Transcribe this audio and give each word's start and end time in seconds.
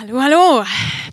Hallo, 0.00 0.22
hallo. 0.22 0.64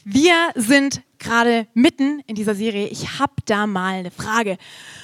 Wir 0.03 0.51
sind 0.53 1.01
gerade 1.17 1.65
mitten 1.73 2.19
in 2.27 2.35
dieser 2.35 2.53
Serie. 2.53 2.87
Ich 2.89 3.17
habe 3.17 3.33
da 3.45 3.65
mal 3.65 3.95
eine 3.95 4.11
Frage. 4.11 4.59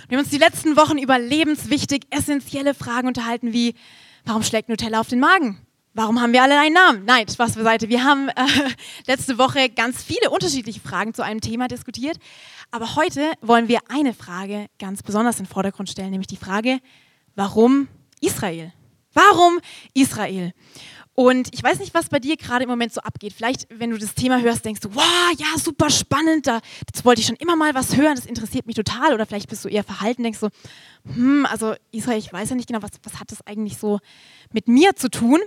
Wir 0.08 0.18
haben 0.20 0.24
uns 0.24 0.32
die 0.32 0.38
letzten 0.38 0.78
Wochen 0.78 1.00
über 1.00 1.18
lebenswichtig, 1.18 2.04
essentielle 2.12 2.76
Fragen 2.76 3.08
unterhalten, 3.08 3.54
wie 3.54 3.74
warum 4.24 4.44
schlägt 4.44 4.70
Nutella 4.70 5.00
auf 5.00 5.08
den 5.08 5.20
Magen? 5.20 5.66
Warum 5.96 6.22
haben 6.22 6.32
wir 6.32 6.44
alle 6.44 6.60
einen 6.60 6.76
Namen? 6.76 7.06
Nein, 7.06 7.28
Spaß 7.28 7.56
beiseite. 7.56 7.90
Wir 7.90 8.04
haben 8.04 8.30
äh, 8.30 8.46
letzte 9.08 9.40
Woche 9.40 9.68
ganz 9.70 10.04
viele 10.04 10.30
unterschiedliche 10.30 10.80
Fragen 10.80 11.16
zu 11.16 11.24
einem 11.24 11.42
Thema 11.42 11.68
diskutiert. 11.68 12.20
Aber 12.70 12.96
heute 12.96 13.34
wollen 13.42 13.68
wir 13.68 13.80
eine 13.90 14.14
Frage 14.14 14.68
ganz 14.78 15.02
besonders 15.02 15.40
in 15.40 15.46
den 15.46 15.52
Vordergrund 15.52 15.90
stellen, 15.90 16.12
nämlich 16.12 16.28
die 16.28 16.38
Frage, 16.38 16.82
warum 17.34 17.88
Israel? 18.20 18.74
Warum 19.14 19.60
Israel? 19.96 20.54
Und 21.14 21.50
ich 21.54 21.62
weiß 21.62 21.80
nicht, 21.80 21.94
was 21.94 22.08
bei 22.08 22.20
dir 22.20 22.38
gerade 22.38 22.64
im 22.64 22.70
Moment 22.70 22.94
so 22.94 23.02
abgeht. 23.02 23.34
Vielleicht, 23.34 23.68
wenn 23.70 23.90
du 23.90 23.98
das 23.98 24.16
Thema 24.16 24.40
hörst, 24.40 24.64
denkst 24.64 24.80
du, 24.80 24.96
wow, 24.96 25.34
ja, 25.38 25.60
super 25.60 25.90
spannend, 25.90 26.48
da, 26.48 26.62
das 26.92 27.04
wollte 27.04 27.20
ich 27.20 27.28
schon 27.28 27.36
immer 27.36 27.58
mal 27.58 27.76
was 27.76 27.98
hören, 27.98 28.16
das 28.16 28.26
interessiert 28.26 28.66
mich 28.66 28.78
total. 28.78 29.14
Oder 29.14 29.26
vielleicht 29.26 29.50
bist 29.50 29.66
du 29.66 29.70
eher 29.70 29.84
verhalten, 29.84 30.24
denkst 30.24 30.40
so, 30.40 30.50
hm, 31.06 31.46
also 31.50 31.76
Israel, 31.92 32.18
ich 32.18 32.32
weiß 32.32 32.52
ja 32.52 32.56
nicht 32.56 32.68
genau, 32.68 32.82
was, 32.82 32.92
was 33.04 33.20
hat 33.20 33.32
das 33.32 33.46
eigentlich 33.46 33.78
so 33.78 34.00
mit 34.54 34.70
mir 34.70 34.96
zu 34.96 35.10
tun? 35.10 35.40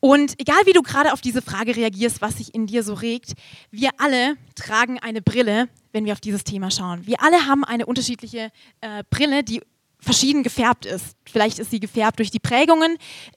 Und 0.00 0.38
egal, 0.38 0.60
wie 0.66 0.72
du 0.72 0.82
gerade 0.82 1.12
auf 1.12 1.22
diese 1.22 1.40
Frage 1.40 1.76
reagierst, 1.76 2.20
was 2.20 2.36
sich 2.36 2.54
in 2.54 2.66
dir 2.66 2.82
so 2.82 2.92
regt, 2.92 3.32
wir 3.70 3.90
alle 3.98 4.36
tragen 4.54 4.98
eine 4.98 5.22
Brille, 5.22 5.68
wenn 5.92 6.04
wir 6.04 6.12
auf 6.12 6.20
dieses 6.20 6.44
Thema 6.44 6.70
schauen. 6.70 7.06
Wir 7.06 7.22
alle 7.22 7.46
haben 7.46 7.64
eine 7.64 7.86
unterschiedliche 7.86 8.50
äh, 8.80 9.02
Brille, 9.08 9.44
die 9.44 9.62
verschieden 10.00 10.42
gefärbt 10.42 10.86
ist. 10.86 11.16
Vielleicht 11.30 11.58
ist 11.58 11.70
sie 11.70 11.80
gefärbt 11.80 12.18
durch 12.18 12.30
die 12.30 12.38
Prägungen, 12.38 12.96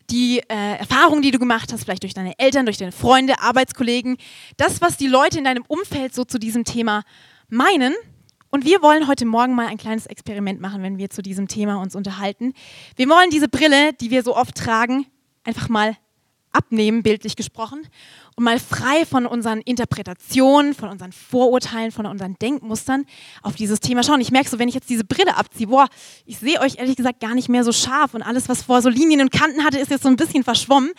die 0.09 0.39
äh, 0.39 0.77
Erfahrungen, 0.77 1.21
die 1.21 1.31
du 1.31 1.39
gemacht 1.39 1.71
hast, 1.71 1.83
vielleicht 1.83 2.03
durch 2.03 2.13
deine 2.13 2.37
Eltern, 2.39 2.65
durch 2.65 2.77
deine 2.77 2.91
Freunde, 2.91 3.39
Arbeitskollegen, 3.41 4.17
das, 4.57 4.81
was 4.81 4.97
die 4.97 5.07
Leute 5.07 5.37
in 5.37 5.43
deinem 5.43 5.63
Umfeld 5.67 6.13
so 6.15 6.23
zu 6.23 6.39
diesem 6.39 6.63
Thema 6.63 7.03
meinen. 7.49 7.93
Und 8.49 8.65
wir 8.65 8.81
wollen 8.81 9.07
heute 9.07 9.25
Morgen 9.25 9.55
mal 9.55 9.67
ein 9.67 9.77
kleines 9.77 10.05
Experiment 10.05 10.61
machen, 10.61 10.83
wenn 10.83 10.97
wir 10.97 11.09
zu 11.09 11.21
diesem 11.21 11.47
Thema 11.47 11.81
uns 11.81 11.95
unterhalten. 11.95 12.53
Wir 12.95 13.09
wollen 13.09 13.29
diese 13.31 13.47
Brille, 13.47 13.93
die 13.93 14.11
wir 14.11 14.23
so 14.23 14.35
oft 14.35 14.55
tragen, 14.55 15.07
einfach 15.43 15.69
mal 15.69 15.97
abnehmen, 16.53 17.03
bildlich 17.03 17.35
gesprochen, 17.35 17.87
und 18.35 18.45
mal 18.45 18.59
frei 18.59 19.05
von 19.05 19.25
unseren 19.25 19.61
Interpretationen, 19.61 20.73
von 20.73 20.89
unseren 20.89 21.11
Vorurteilen, 21.11 21.91
von 21.91 22.05
unseren 22.05 22.35
Denkmustern 22.39 23.05
auf 23.43 23.55
dieses 23.55 23.79
Thema 23.79 24.03
schauen. 24.03 24.21
Ich 24.21 24.31
merke 24.31 24.49
so, 24.49 24.57
wenn 24.57 24.67
ich 24.67 24.73
jetzt 24.73 24.89
diese 24.89 25.03
Brille 25.03 25.37
abziehe, 25.37 25.67
boah, 25.67 25.87
ich 26.25 26.39
sehe 26.39 26.59
euch 26.59 26.77
ehrlich 26.77 26.95
gesagt 26.95 27.19
gar 27.19 27.35
nicht 27.35 27.49
mehr 27.49 27.63
so 27.63 27.71
scharf 27.71 28.13
und 28.13 28.23
alles, 28.23 28.49
was 28.49 28.63
vor 28.63 28.81
so 28.81 28.89
Linien 28.89 29.21
und 29.21 29.31
Kanten 29.31 29.63
hatte, 29.63 29.79
ist 29.79 29.91
jetzt 29.91 30.03
so 30.03 30.09
ein 30.09 30.15
bisschen 30.15 30.43
verschwommen. 30.43 30.91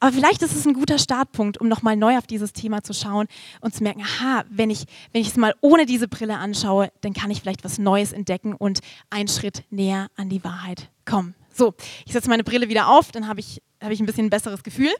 Aber 0.00 0.12
vielleicht 0.12 0.42
ist 0.42 0.54
es 0.54 0.66
ein 0.66 0.74
guter 0.74 0.98
Startpunkt, 0.98 1.58
um 1.58 1.68
nochmal 1.68 1.96
neu 1.96 2.18
auf 2.18 2.26
dieses 2.26 2.52
Thema 2.52 2.82
zu 2.82 2.92
schauen 2.92 3.28
und 3.60 3.74
zu 3.74 3.82
merken, 3.82 4.02
aha, 4.02 4.44
wenn 4.50 4.70
ich, 4.70 4.84
wenn 5.12 5.22
ich 5.22 5.28
es 5.28 5.36
mal 5.36 5.54
ohne 5.60 5.86
diese 5.86 6.08
Brille 6.08 6.38
anschaue, 6.38 6.90
dann 7.02 7.12
kann 7.12 7.30
ich 7.30 7.40
vielleicht 7.40 7.62
was 7.64 7.78
Neues 7.78 8.12
entdecken 8.12 8.54
und 8.54 8.80
einen 9.10 9.28
Schritt 9.28 9.62
näher 9.70 10.08
an 10.16 10.28
die 10.28 10.42
Wahrheit 10.42 10.90
kommen. 11.04 11.34
So, 11.52 11.74
ich 12.06 12.12
setze 12.12 12.28
meine 12.28 12.44
Brille 12.44 12.68
wieder 12.68 12.88
auf, 12.88 13.12
dann 13.12 13.28
habe 13.28 13.40
ich, 13.40 13.60
hab 13.80 13.90
ich 13.90 14.00
ein 14.00 14.06
bisschen 14.06 14.26
ein 14.26 14.30
besseres 14.30 14.62
Gefühl. 14.62 14.92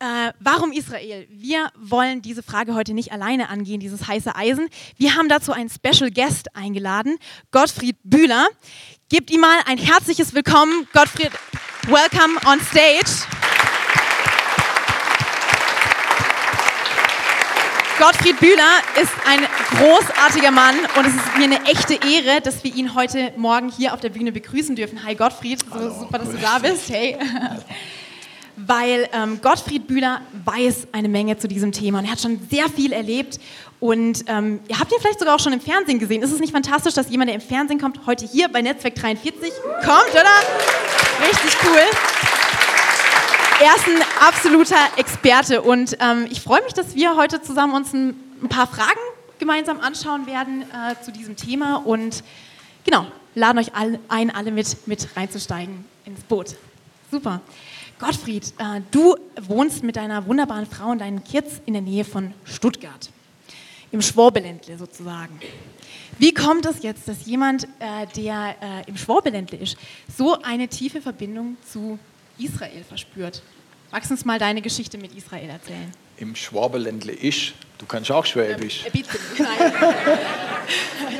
Äh, 0.00 0.32
warum 0.40 0.72
Israel? 0.72 1.26
Wir 1.30 1.70
wollen 1.76 2.20
diese 2.20 2.42
Frage 2.42 2.74
heute 2.74 2.94
nicht 2.94 3.12
alleine 3.12 3.48
angehen, 3.48 3.80
dieses 3.80 4.06
heiße 4.06 4.34
Eisen. 4.34 4.68
Wir 4.96 5.14
haben 5.14 5.28
dazu 5.28 5.52
einen 5.52 5.70
Special 5.70 6.10
Guest 6.10 6.54
eingeladen, 6.56 7.16
Gottfried 7.52 7.96
Bühler. 8.02 8.48
Gebt 9.08 9.30
ihm 9.30 9.40
mal 9.40 9.60
ein 9.66 9.78
herzliches 9.78 10.34
Willkommen. 10.34 10.88
Gottfried, 10.92 11.30
welcome 11.86 12.36
on 12.46 12.60
stage. 12.60 13.26
Gottfried 17.98 18.40
Bühler 18.40 18.80
ist 19.00 19.12
ein 19.24 19.46
großartiger 19.78 20.50
Mann 20.50 20.74
und 20.98 21.06
es 21.06 21.14
ist 21.14 21.36
mir 21.38 21.44
eine 21.44 21.64
echte 21.64 21.94
Ehre, 21.94 22.40
dass 22.40 22.64
wir 22.64 22.74
ihn 22.74 22.94
heute 22.94 23.32
Morgen 23.36 23.70
hier 23.70 23.94
auf 23.94 24.00
der 24.00 24.08
Bühne 24.08 24.32
begrüßen 24.32 24.74
dürfen. 24.74 25.04
Hi 25.04 25.14
Gottfried, 25.14 25.60
so 25.72 25.90
super, 25.90 26.18
dass 26.18 26.30
du 26.30 26.38
da 26.38 26.58
bist. 26.58 26.90
Hey. 26.90 27.16
weil 28.56 29.08
ähm, 29.12 29.40
Gottfried 29.40 29.86
Bühler 29.86 30.22
weiß 30.44 30.88
eine 30.92 31.08
Menge 31.08 31.38
zu 31.38 31.46
diesem 31.46 31.70
Thema 31.70 32.00
und 32.00 32.06
er 32.06 32.12
hat 32.12 32.20
schon 32.20 32.40
sehr 32.50 32.68
viel 32.68 32.92
erlebt. 32.92 33.38
Und 33.78 34.24
ähm, 34.26 34.60
ihr 34.68 34.78
habt 34.78 34.90
ihn 34.92 34.98
vielleicht 35.00 35.20
sogar 35.20 35.36
auch 35.36 35.40
schon 35.40 35.52
im 35.52 35.60
Fernsehen 35.60 35.98
gesehen. 35.98 36.22
Ist 36.22 36.32
es 36.32 36.40
nicht 36.40 36.52
fantastisch, 36.52 36.94
dass 36.94 37.10
jemand, 37.10 37.28
der 37.28 37.36
im 37.36 37.40
Fernsehen 37.40 37.80
kommt, 37.80 38.06
heute 38.06 38.26
hier 38.26 38.48
bei 38.48 38.62
Netzwerk 38.62 38.94
43 38.96 39.52
kommt, 39.84 40.10
oder? 40.12 41.28
Richtig 41.28 41.56
cool. 41.64 42.33
Er 43.60 43.76
ist 43.76 43.86
ein 43.86 44.02
absoluter 44.20 44.76
Experte 44.96 45.62
und 45.62 45.96
ähm, 46.00 46.26
ich 46.28 46.40
freue 46.40 46.62
mich, 46.64 46.74
dass 46.74 46.96
wir 46.96 47.14
heute 47.14 47.40
zusammen 47.40 47.74
uns 47.74 47.92
ein, 47.92 48.16
ein 48.42 48.48
paar 48.48 48.66
Fragen 48.66 48.98
gemeinsam 49.38 49.80
anschauen 49.80 50.26
werden 50.26 50.62
äh, 50.62 51.00
zu 51.02 51.12
diesem 51.12 51.36
Thema 51.36 51.76
und 51.76 52.24
genau, 52.84 53.06
laden 53.36 53.58
euch 53.58 53.72
all, 53.74 54.00
ein, 54.08 54.34
alle 54.34 54.50
mit, 54.50 54.88
mit 54.88 55.08
reinzusteigen 55.16 55.84
ins 56.04 56.20
Boot. 56.22 56.56
Super. 57.12 57.40
Gottfried, 58.00 58.52
äh, 58.58 58.80
du 58.90 59.14
wohnst 59.40 59.84
mit 59.84 59.94
deiner 59.94 60.26
wunderbaren 60.26 60.66
Frau 60.66 60.88
und 60.90 60.98
deinen 60.98 61.22
Kids 61.22 61.60
in 61.64 61.74
der 61.74 61.82
Nähe 61.82 62.04
von 62.04 62.34
Stuttgart, 62.44 63.08
im 63.92 64.02
Schwabeländle 64.02 64.76
sozusagen. 64.76 65.38
Wie 66.18 66.34
kommt 66.34 66.66
es 66.66 66.82
jetzt, 66.82 67.06
dass 67.06 67.24
jemand, 67.24 67.68
äh, 67.78 68.06
der 68.16 68.56
äh, 68.60 68.88
im 68.88 68.96
Schwabeländle 68.96 69.58
ist, 69.58 69.76
so 70.14 70.42
eine 70.42 70.66
tiefe 70.66 71.00
Verbindung 71.00 71.56
zu 71.72 72.00
Israel 72.38 72.84
verspürt? 72.88 73.42
Magst 73.92 74.10
du 74.10 74.14
uns 74.14 74.24
mal 74.24 74.38
deine 74.38 74.60
Geschichte 74.60 74.98
mit 74.98 75.14
Israel 75.14 75.50
erzählen? 75.50 75.92
Im 76.16 76.34
Schwabeländle 76.34 77.12
ist, 77.12 77.52
du 77.78 77.86
kannst 77.86 78.10
auch 78.10 78.26
Schwäbisch. 78.26 78.84
Ähm, 78.86 78.92
bitte, 78.92 79.18
nein. 79.38 79.72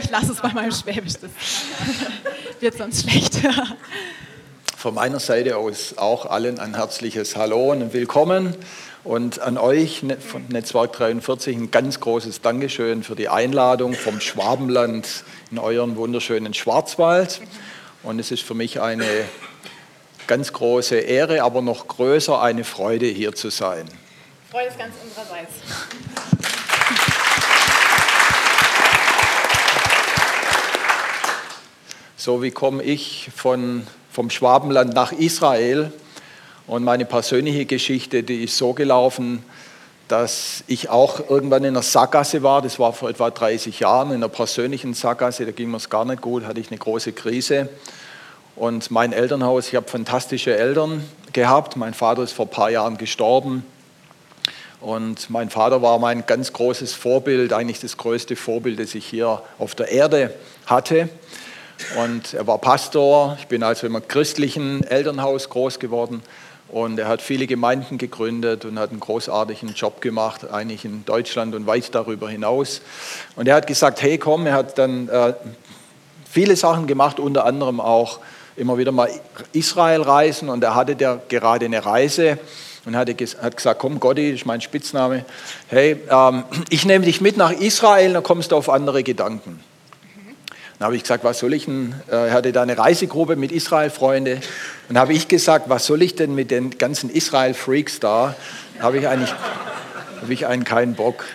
Ich 0.03 0.11
lasse 0.11 0.33
es 0.33 0.41
bei 0.41 0.53
meinem 0.53 0.73
Schwäbisch, 0.73 1.15
das 1.21 1.31
wird 2.61 2.77
sonst 2.77 3.03
schlecht. 3.03 3.41
Von 4.77 4.95
meiner 4.95 5.21
Seite 5.21 5.57
aus 5.57 5.97
auch 5.99 6.27
allen 6.27 6.59
ein 6.59 6.75
herzliches 6.75 7.37
Hallo 7.37 7.73
und 7.73 7.93
Willkommen. 7.93 8.55
Und 9.03 9.39
an 9.41 9.59
euch 9.59 10.03
ne, 10.03 10.17
von 10.17 10.47
Netzwerk 10.49 10.93
43 10.95 11.57
ein 11.57 11.71
ganz 11.71 12.01
großes 12.01 12.41
Dankeschön 12.41 13.03
für 13.03 13.15
die 13.15 13.29
Einladung 13.29 13.95
vom 13.95 14.21
Schwabenland 14.21 15.25
in 15.51 15.59
euren 15.59 15.97
wunderschönen 15.97 16.55
Schwarzwald. 16.55 17.43
Und 18.03 18.19
es 18.19 18.31
ist 18.31 18.43
für 18.43 18.55
mich 18.55 18.81
eine 18.81 19.05
ganz 20.27 20.53
große 20.53 20.97
Ehre, 20.97 21.43
aber 21.43 21.63
noch 21.63 21.89
größer 21.89 22.41
eine 22.41 22.65
Freude, 22.65 23.07
hier 23.07 23.35
zu 23.35 23.51
sein. 23.51 23.89
Freude 24.51 24.69
ist 24.69 24.79
ganz 24.79 24.95
unsererseits. 25.03 25.53
So 32.17 32.43
wie 32.43 32.51
komme 32.51 32.83
ich 32.83 33.31
von 33.35 33.87
vom 34.15 34.31
Schwabenland 34.31 34.95
nach 34.95 35.11
Israel. 35.11 35.93
Und 36.69 36.85
meine 36.85 37.05
persönliche 37.05 37.67
Geschichte, 37.67 38.23
die 38.23 38.45
ist 38.45 38.57
so 38.57 38.73
gelaufen, 38.73 39.45
dass 40.07 40.63
ich 40.69 40.89
auch 40.89 41.29
irgendwann 41.29 41.65
in 41.65 41.71
einer 41.71 41.83
Sackgasse 41.83 42.43
war. 42.43 42.63
Das 42.63 42.79
war 42.79 42.93
vor 42.93 43.11
etwa 43.11 43.31
30 43.31 43.81
Jahren 43.81 44.11
in 44.11 44.17
einer 44.17 44.29
persönlichen 44.29 44.95
Sackgasse. 44.95 45.45
Da 45.45 45.51
ging 45.51 45.71
mir 45.71 45.79
es 45.79 45.91
gar 45.91 46.05
nicht 46.05 46.23
gut, 46.23 46.45
hatte 46.45 46.61
ich 46.61 46.71
eine 46.71 46.79
große 46.79 47.13
Krise. 47.13 47.69
Und 48.57 48.93
mein 48.93 49.13
Elternhaus, 49.13 49.67
ich 49.67 49.75
habe 49.75 49.89
fantastische 49.89 50.57
Eltern 50.57 51.03
gehabt. 51.33 51.77
Mein 51.77 51.93
Vater 51.93 52.23
ist 52.23 52.33
vor 52.33 52.47
ein 52.47 52.51
paar 52.51 52.71
Jahren 52.71 52.99
gestorben. 52.99 53.67
Und 54.81 55.29
mein 55.29 55.51
Vater 55.51 55.83
war 55.83 55.99
mein 55.99 56.25
ganz 56.25 56.53
großes 56.53 56.95
Vorbild, 56.95 57.53
eigentlich 57.53 57.81
das 57.81 57.97
größte 57.97 58.37
Vorbild, 58.37 58.79
das 58.79 58.95
ich 58.95 59.07
hier 59.07 59.43
auf 59.59 59.75
der 59.75 59.89
Erde 59.89 60.33
hatte. 60.67 61.09
Und 61.99 62.35
er 62.35 62.47
war 62.47 62.59
Pastor. 62.59 63.37
Ich 63.41 63.49
bin 63.49 63.65
also 63.65 63.89
im 63.89 64.07
christlichen 64.07 64.85
Elternhaus 64.85 65.49
groß 65.49 65.81
geworden. 65.81 66.23
Und 66.69 66.99
er 67.01 67.09
hat 67.09 67.23
viele 67.23 67.49
Gemeinden 67.49 67.99
gegründet 67.99 68.65
und 68.65 68.79
hat 68.79 68.91
einen 68.91 69.01
großartigen 69.01 69.75
Job 69.75 70.01
gemacht, 70.01 70.49
eigentlich 70.49 70.85
in 70.85 71.05
Deutschland 71.05 71.57
und 71.57 71.67
weit 71.67 71.93
darüber 71.93 72.31
hinaus. 72.31 72.83
Und 73.35 73.49
er 73.49 73.57
hat 73.57 73.67
gesagt, 73.67 74.01
hey 74.01 74.17
komm, 74.17 74.47
er 74.47 74.55
hat 74.55 74.79
dann 74.79 75.09
äh, 75.09 75.35
viele 76.31 76.55
Sachen 76.55 76.87
gemacht, 76.87 77.19
unter 77.19 77.45
anderem 77.47 77.81
auch 77.81 78.21
immer 78.57 78.79
wieder 78.79 78.93
mal 78.93 79.09
Israel 79.53 80.03
reisen. 80.03 80.49
Und 80.49 80.63
er 80.63 80.75
hatte 80.75 80.97
der 80.97 81.21
gerade 81.29 81.67
eine 81.67 81.85
Reise 81.85 82.39
und 82.85 82.97
hat 82.97 83.17
gesagt, 83.17 83.79
komm 83.79 84.01
Gotti, 84.01 84.31
das 84.31 84.41
ist 84.41 84.47
mein 84.47 84.61
Spitzname, 84.61 85.25
hey, 85.69 86.01
ähm, 86.11 86.45
ich 86.69 86.85
nehme 86.85 87.05
dich 87.05 87.21
mit 87.21 87.37
nach 87.37 87.53
Israel, 87.53 88.13
dann 88.13 88.23
kommst 88.23 88.53
du 88.53 88.57
auf 88.57 88.69
andere 88.69 89.03
Gedanken. 89.03 89.61
Dann 90.79 90.87
habe 90.87 90.97
ich 90.97 91.03
gesagt, 91.03 91.25
was 91.25 91.39
soll 91.39 91.55
ich 91.55 91.65
denn? 91.67 91.95
Äh, 92.11 92.29
er 92.29 92.33
hatte 92.33 92.53
da 92.53 92.63
eine 92.63 92.77
Reisegruppe 92.77 93.37
mit 93.37 93.53
Israel-Freunde. 93.53 94.41
Und 94.89 94.99
habe 94.99 95.13
ich 95.13 95.29
gesagt, 95.29 95.69
was 95.69 95.87
soll 95.87 96.03
ich 96.03 96.15
denn 96.15 96.35
mit 96.35 96.51
den 96.51 96.77
ganzen 96.77 97.11
Israel-Freaks 97.11 98.01
da? 98.01 98.35
Habe 98.81 98.99
ich 98.99 99.09
eigentlich 99.09 99.33
habe 100.25 100.33
ich 100.33 100.47
einen 100.47 100.65
keinen 100.65 100.95
Bock. 100.95 101.27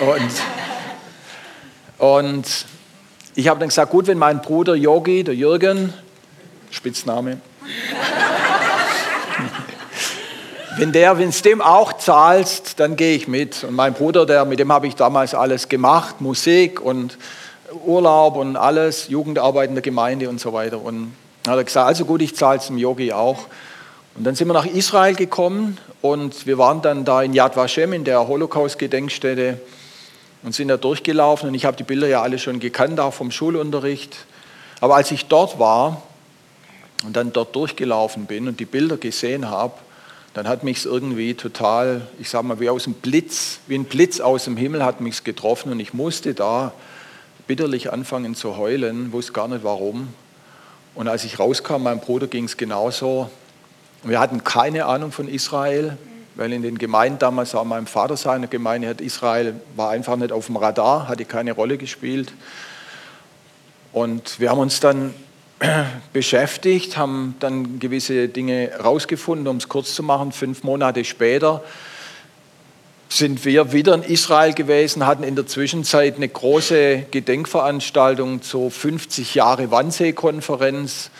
Und, 0.00 0.30
und 1.98 2.66
ich 3.34 3.48
habe 3.48 3.60
dann 3.60 3.68
gesagt, 3.68 3.90
gut, 3.90 4.06
wenn 4.06 4.16
mein 4.16 4.40
Bruder 4.40 4.74
Yogi, 4.74 5.22
der 5.22 5.34
Jürgen, 5.34 5.92
Spitzname, 6.74 7.38
wenn 10.76 10.90
der, 10.90 11.16
es 11.20 11.42
dem 11.42 11.62
auch 11.62 11.92
zahlst, 11.92 12.80
dann 12.80 12.96
gehe 12.96 13.14
ich 13.14 13.28
mit. 13.28 13.62
Und 13.62 13.74
mein 13.74 13.94
Bruder, 13.94 14.26
der, 14.26 14.44
mit 14.44 14.58
dem 14.58 14.72
habe 14.72 14.88
ich 14.88 14.96
damals 14.96 15.34
alles 15.34 15.68
gemacht, 15.68 16.20
Musik 16.20 16.80
und 16.80 17.16
Urlaub 17.86 18.34
und 18.36 18.56
alles, 18.56 19.06
Jugendarbeit 19.08 19.68
in 19.68 19.76
der 19.76 19.82
Gemeinde 19.82 20.28
und 20.28 20.40
so 20.40 20.52
weiter. 20.52 20.82
Und 20.82 21.14
dann 21.44 21.52
hat 21.52 21.60
er 21.60 21.64
gesagt, 21.64 21.86
also 21.86 22.04
gut, 22.04 22.22
ich 22.22 22.34
zahle 22.34 22.58
es 22.58 22.66
dem 22.66 22.76
Yogi 22.76 23.12
auch. 23.12 23.46
Und 24.16 24.24
dann 24.24 24.34
sind 24.34 24.48
wir 24.48 24.54
nach 24.54 24.66
Israel 24.66 25.14
gekommen 25.14 25.78
und 26.02 26.44
wir 26.44 26.58
waren 26.58 26.82
dann 26.82 27.04
da 27.04 27.22
in 27.22 27.34
Yad 27.34 27.56
Vashem, 27.56 27.92
in 27.92 28.02
der 28.02 28.26
Holocaust-Gedenkstätte 28.26 29.60
und 30.42 30.56
sind 30.56 30.66
da 30.68 30.76
durchgelaufen. 30.76 31.48
Und 31.48 31.54
ich 31.54 31.66
habe 31.66 31.76
die 31.76 31.84
Bilder 31.84 32.08
ja 32.08 32.22
alle 32.22 32.40
schon 32.40 32.58
gekannt, 32.58 32.98
auch 32.98 33.14
vom 33.14 33.30
Schulunterricht. 33.30 34.16
Aber 34.80 34.96
als 34.96 35.12
ich 35.12 35.26
dort 35.26 35.60
war 35.60 36.02
und 37.04 37.16
dann 37.16 37.32
dort 37.32 37.54
durchgelaufen 37.54 38.26
bin 38.26 38.48
und 38.48 38.60
die 38.60 38.64
Bilder 38.64 38.96
gesehen 38.96 39.50
habe, 39.50 39.74
dann 40.34 40.48
hat 40.48 40.64
mich 40.64 40.78
es 40.78 40.84
irgendwie 40.84 41.34
total, 41.34 42.08
ich 42.18 42.28
sage 42.28 42.46
mal, 42.46 42.58
wie 42.58 42.68
aus 42.68 42.84
dem 42.84 42.94
Blitz, 42.94 43.60
wie 43.68 43.76
ein 43.76 43.84
Blitz 43.84 44.20
aus 44.20 44.44
dem 44.44 44.56
Himmel 44.56 44.84
hat 44.84 45.00
mich 45.00 45.22
getroffen 45.22 45.70
und 45.70 45.78
ich 45.78 45.94
musste 45.94 46.34
da 46.34 46.72
bitterlich 47.46 47.92
anfangen 47.92 48.34
zu 48.34 48.56
heulen, 48.56 49.12
wusste 49.12 49.32
gar 49.32 49.48
nicht 49.48 49.62
warum. 49.62 50.08
Und 50.94 51.08
als 51.08 51.24
ich 51.24 51.38
rauskam, 51.38 51.82
meinem 51.82 52.00
Bruder 52.00 52.26
ging 52.26 52.44
es 52.44 52.56
genauso. 52.56 53.30
Wir 54.02 54.18
hatten 54.18 54.44
keine 54.44 54.86
Ahnung 54.86 55.12
von 55.12 55.28
Israel, 55.28 55.96
weil 56.34 56.52
in 56.52 56.62
den 56.62 56.78
Gemeinden 56.78 57.18
damals, 57.18 57.54
auch 57.54 57.64
meinem 57.64 57.86
Vater 57.86 58.16
seiner 58.16 58.48
Gemeinde, 58.48 58.88
hat 58.88 59.00
Israel 59.00 59.54
war 59.76 59.90
einfach 59.90 60.16
nicht 60.16 60.32
auf 60.32 60.46
dem 60.46 60.56
Radar, 60.56 61.08
hatte 61.08 61.24
keine 61.24 61.52
Rolle 61.52 61.78
gespielt. 61.78 62.32
Und 63.92 64.40
wir 64.40 64.50
haben 64.50 64.58
uns 64.58 64.80
dann 64.80 65.14
beschäftigt, 66.12 66.96
haben 66.96 67.36
dann 67.40 67.78
gewisse 67.78 68.28
Dinge 68.28 68.70
rausgefunden, 68.82 69.46
um 69.48 69.56
es 69.58 69.68
kurz 69.68 69.94
zu 69.94 70.02
machen. 70.02 70.32
Fünf 70.32 70.62
Monate 70.62 71.04
später 71.04 71.62
sind 73.08 73.44
wir 73.44 73.72
wieder 73.72 73.94
in 73.94 74.02
Israel 74.02 74.54
gewesen, 74.54 75.06
hatten 75.06 75.22
in 75.22 75.36
der 75.36 75.46
Zwischenzeit 75.46 76.16
eine 76.16 76.28
große 76.28 77.06
Gedenkveranstaltung 77.10 78.42
zur 78.42 78.70
50 78.70 79.36
Jahre 79.36 79.70
Wannsee-Konferenz 79.70 81.10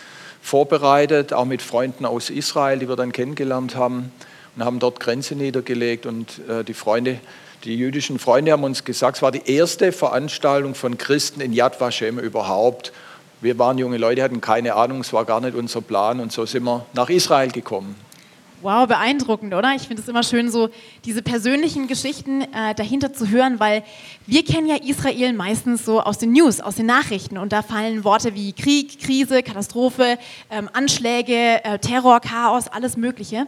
vorbereitet, 0.42 1.32
auch 1.32 1.44
mit 1.44 1.62
Freunden 1.62 2.04
aus 2.04 2.30
Israel, 2.30 2.80
die 2.80 2.88
wir 2.88 2.96
dann 2.96 3.12
kennengelernt 3.12 3.76
haben 3.76 4.12
und 4.56 4.64
haben 4.64 4.78
dort 4.78 5.00
Grenze 5.00 5.36
niedergelegt. 5.36 6.04
Und 6.04 6.40
äh, 6.48 6.64
die 6.64 6.74
Freunde, 6.74 7.20
die 7.62 7.76
jüdischen 7.76 8.18
Freunde 8.18 8.52
haben 8.52 8.64
uns 8.64 8.84
gesagt, 8.84 9.18
es 9.18 9.22
war 9.22 9.30
die 9.30 9.48
erste 9.50 9.92
Veranstaltung 9.92 10.74
von 10.74 10.98
Christen 10.98 11.40
in 11.40 11.52
Yad 11.52 11.80
Vashem 11.80 12.18
überhaupt. 12.18 12.92
Wir 13.44 13.58
waren 13.58 13.76
junge 13.76 13.98
Leute, 13.98 14.22
hatten 14.22 14.40
keine 14.40 14.74
Ahnung, 14.74 15.00
es 15.00 15.12
war 15.12 15.26
gar 15.26 15.38
nicht 15.38 15.54
unser 15.54 15.82
Plan 15.82 16.18
und 16.18 16.32
so 16.32 16.46
sind 16.46 16.64
wir 16.64 16.86
nach 16.94 17.10
Israel 17.10 17.50
gekommen. 17.50 17.94
Wow, 18.62 18.88
beeindruckend, 18.88 19.52
oder? 19.52 19.74
Ich 19.74 19.82
finde 19.82 20.00
es 20.00 20.08
immer 20.08 20.22
schön, 20.22 20.50
so 20.50 20.70
diese 21.04 21.20
persönlichen 21.20 21.86
Geschichten 21.86 22.40
äh, 22.40 22.74
dahinter 22.74 23.12
zu 23.12 23.28
hören, 23.28 23.60
weil 23.60 23.82
wir 24.26 24.46
kennen 24.46 24.66
ja 24.66 24.76
Israel 24.76 25.34
meistens 25.34 25.84
so 25.84 26.00
aus 26.00 26.16
den 26.16 26.32
News, 26.32 26.62
aus 26.62 26.76
den 26.76 26.86
Nachrichten 26.86 27.36
und 27.36 27.52
da 27.52 27.60
fallen 27.60 28.02
Worte 28.02 28.34
wie 28.34 28.54
Krieg, 28.54 28.98
Krise, 28.98 29.42
Katastrophe, 29.42 30.16
ähm, 30.50 30.70
Anschläge, 30.72 31.62
äh, 31.64 31.78
Terror, 31.78 32.20
Chaos, 32.20 32.68
alles 32.68 32.96
Mögliche. 32.96 33.46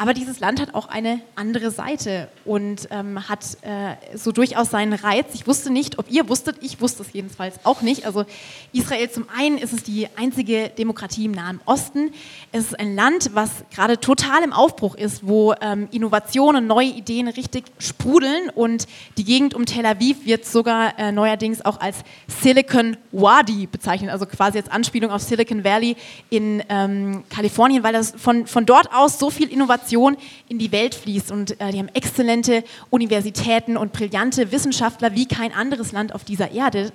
Aber 0.00 0.14
dieses 0.14 0.38
Land 0.38 0.60
hat 0.60 0.74
auch 0.74 0.86
eine 0.86 1.22
andere 1.34 1.72
Seite 1.72 2.28
und 2.44 2.86
ähm, 2.92 3.28
hat 3.28 3.44
äh, 3.62 3.96
so 4.16 4.30
durchaus 4.30 4.70
seinen 4.70 4.92
Reiz. 4.92 5.26
Ich 5.34 5.48
wusste 5.48 5.70
nicht, 5.70 5.98
ob 5.98 6.08
ihr 6.08 6.28
wusstet, 6.28 6.58
ich 6.60 6.80
wusste 6.80 7.02
es 7.02 7.12
jedenfalls 7.12 7.56
auch 7.64 7.82
nicht. 7.82 8.06
Also 8.06 8.24
Israel 8.72 9.10
zum 9.10 9.26
einen 9.36 9.58
ist 9.58 9.72
es 9.72 9.82
die 9.82 10.06
einzige 10.16 10.68
Demokratie 10.68 11.24
im 11.24 11.32
Nahen 11.32 11.58
Osten. 11.64 12.12
Es 12.52 12.66
ist 12.66 12.78
ein 12.78 12.94
Land, 12.94 13.30
was 13.34 13.50
gerade 13.74 13.98
total 13.98 14.44
im 14.44 14.52
Aufbruch 14.52 14.94
ist, 14.94 15.26
wo 15.26 15.52
ähm, 15.60 15.88
Innovationen, 15.90 16.68
neue 16.68 16.90
Ideen 16.90 17.26
richtig 17.26 17.64
sprudeln 17.80 18.50
und 18.54 18.86
die 19.16 19.24
Gegend 19.24 19.52
um 19.52 19.66
Tel 19.66 19.84
Aviv 19.84 20.24
wird 20.24 20.46
sogar 20.46 20.96
äh, 20.96 21.10
neuerdings 21.10 21.64
auch 21.64 21.80
als 21.80 21.96
Silicon 22.28 22.96
Wadi 23.10 23.66
bezeichnet, 23.66 24.12
also 24.12 24.26
quasi 24.26 24.58
als 24.58 24.70
Anspielung 24.70 25.10
auf 25.10 25.22
Silicon 25.22 25.64
Valley 25.64 25.96
in 26.30 26.62
ähm, 26.68 27.24
Kalifornien, 27.30 27.82
weil 27.82 27.94
das 27.94 28.14
von, 28.16 28.46
von 28.46 28.64
dort 28.64 28.94
aus 28.94 29.18
so 29.18 29.30
viel 29.30 29.48
Innovation 29.48 29.87
Innovation 29.88 30.16
in 30.48 30.58
die 30.58 30.72
Welt 30.72 30.94
fließt. 30.94 31.30
Und 31.30 31.60
äh, 31.60 31.72
die 31.72 31.78
haben 31.78 31.88
exzellente 31.88 32.64
Universitäten 32.90 33.76
und 33.76 33.92
brillante 33.92 34.52
Wissenschaftler 34.52 35.14
wie 35.14 35.26
kein 35.26 35.52
anderes 35.52 35.92
Land 35.92 36.14
auf 36.14 36.24
dieser 36.24 36.50
Erde. 36.50 36.92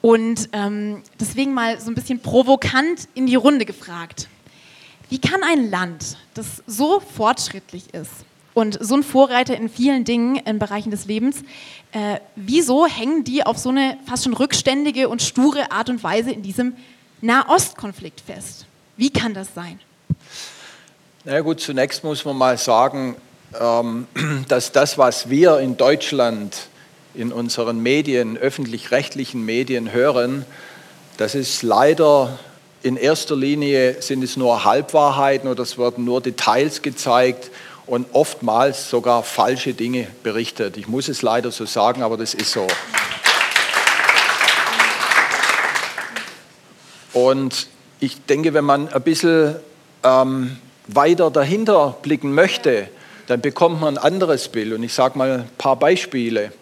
Und 0.00 0.48
ähm, 0.52 1.02
deswegen 1.18 1.54
mal 1.54 1.80
so 1.80 1.90
ein 1.90 1.94
bisschen 1.94 2.20
provokant 2.20 3.08
in 3.14 3.26
die 3.26 3.34
Runde 3.34 3.64
gefragt. 3.64 4.28
Wie 5.10 5.18
kann 5.18 5.42
ein 5.42 5.70
Land, 5.70 6.18
das 6.34 6.62
so 6.66 7.00
fortschrittlich 7.00 7.94
ist 7.94 8.10
und 8.54 8.78
so 8.80 8.94
ein 8.94 9.02
Vorreiter 9.02 9.56
in 9.56 9.68
vielen 9.68 10.04
Dingen 10.04 10.36
in 10.36 10.58
Bereichen 10.58 10.90
des 10.90 11.06
Lebens, 11.06 11.42
äh, 11.92 12.20
wieso 12.36 12.86
hängen 12.86 13.24
die 13.24 13.44
auf 13.44 13.56
so 13.56 13.70
eine 13.70 13.96
fast 14.06 14.24
schon 14.24 14.34
rückständige 14.34 15.08
und 15.08 15.22
sture 15.22 15.72
Art 15.72 15.88
und 15.88 16.02
Weise 16.02 16.30
in 16.30 16.42
diesem 16.42 16.76
Nahostkonflikt 17.22 18.20
fest? 18.20 18.66
Wie 18.96 19.10
kann 19.10 19.32
das 19.32 19.54
sein? 19.54 19.80
Na 21.24 21.40
gut, 21.40 21.60
zunächst 21.60 22.04
muss 22.04 22.24
man 22.24 22.36
mal 22.36 22.56
sagen, 22.58 23.16
ähm, 23.60 24.06
dass 24.48 24.70
das, 24.70 24.98
was 24.98 25.28
wir 25.28 25.58
in 25.58 25.76
Deutschland 25.76 26.68
in 27.12 27.32
unseren 27.32 27.82
Medien, 27.82 28.38
öffentlich-rechtlichen 28.38 29.44
Medien 29.44 29.90
hören, 29.92 30.44
das 31.16 31.34
ist 31.34 31.62
leider 31.62 32.38
in 32.82 32.96
erster 32.96 33.34
Linie 33.34 34.00
sind 34.00 34.22
es 34.22 34.36
nur 34.36 34.64
Halbwahrheiten 34.64 35.48
oder 35.48 35.64
es 35.64 35.76
werden 35.76 36.04
nur 36.04 36.20
Details 36.20 36.82
gezeigt 36.82 37.50
und 37.86 38.06
oftmals 38.12 38.88
sogar 38.88 39.24
falsche 39.24 39.74
Dinge 39.74 40.06
berichtet. 40.22 40.76
Ich 40.76 40.86
muss 40.86 41.08
es 41.08 41.22
leider 41.22 41.50
so 41.50 41.66
sagen, 41.66 42.04
aber 42.04 42.16
das 42.16 42.34
ist 42.34 42.52
so. 42.52 42.64
Und 47.12 47.66
ich 47.98 48.24
denke, 48.26 48.54
wenn 48.54 48.64
man 48.64 48.88
ein 48.88 49.02
bisschen 49.02 49.56
ähm, 50.04 50.56
weiter 50.88 51.30
dahinter 51.30 51.96
blicken 52.02 52.34
möchte, 52.34 52.88
dann 53.26 53.40
bekommt 53.40 53.80
man 53.80 53.96
ein 53.96 54.02
anderes 54.02 54.48
Bild. 54.48 54.72
Und 54.72 54.82
ich 54.82 54.92
sage 54.92 55.16
mal 55.16 55.30
ein 55.30 55.48
paar 55.58 55.76
Beispiele. 55.76 56.52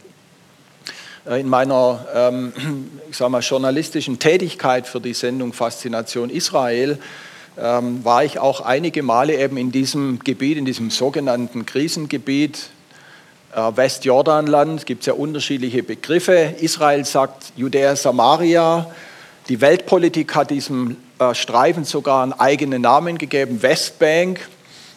Äh, 1.26 1.40
in 1.40 1.48
meiner 1.48 2.06
ähm, 2.14 2.52
ich 3.10 3.16
sag 3.16 3.30
mal, 3.30 3.40
journalistischen 3.40 4.18
Tätigkeit 4.18 4.86
für 4.86 5.00
die 5.00 5.14
Sendung 5.14 5.52
Faszination 5.52 6.30
Israel 6.30 6.98
ähm, 7.58 8.04
war 8.04 8.24
ich 8.24 8.38
auch 8.38 8.60
einige 8.60 9.02
Male 9.02 9.36
eben 9.36 9.56
in 9.56 9.72
diesem 9.72 10.18
Gebiet, 10.18 10.58
in 10.58 10.64
diesem 10.64 10.90
sogenannten 10.90 11.64
Krisengebiet, 11.64 12.68
äh, 13.54 13.60
Westjordanland, 13.74 14.86
gibt 14.86 15.00
es 15.00 15.06
ja 15.06 15.14
unterschiedliche 15.14 15.82
Begriffe. 15.82 16.54
Israel 16.60 17.04
sagt 17.04 17.52
Judäa 17.56 17.96
Samaria. 17.96 18.90
Die 19.48 19.60
Weltpolitik 19.60 20.34
hat 20.34 20.50
diesem 20.50 20.96
äh, 21.18 21.34
Streifen 21.34 21.84
sogar 21.84 22.22
einen 22.22 22.32
eigenen 22.34 22.82
Namen 22.82 23.16
gegeben, 23.16 23.62
Westbank, 23.62 24.48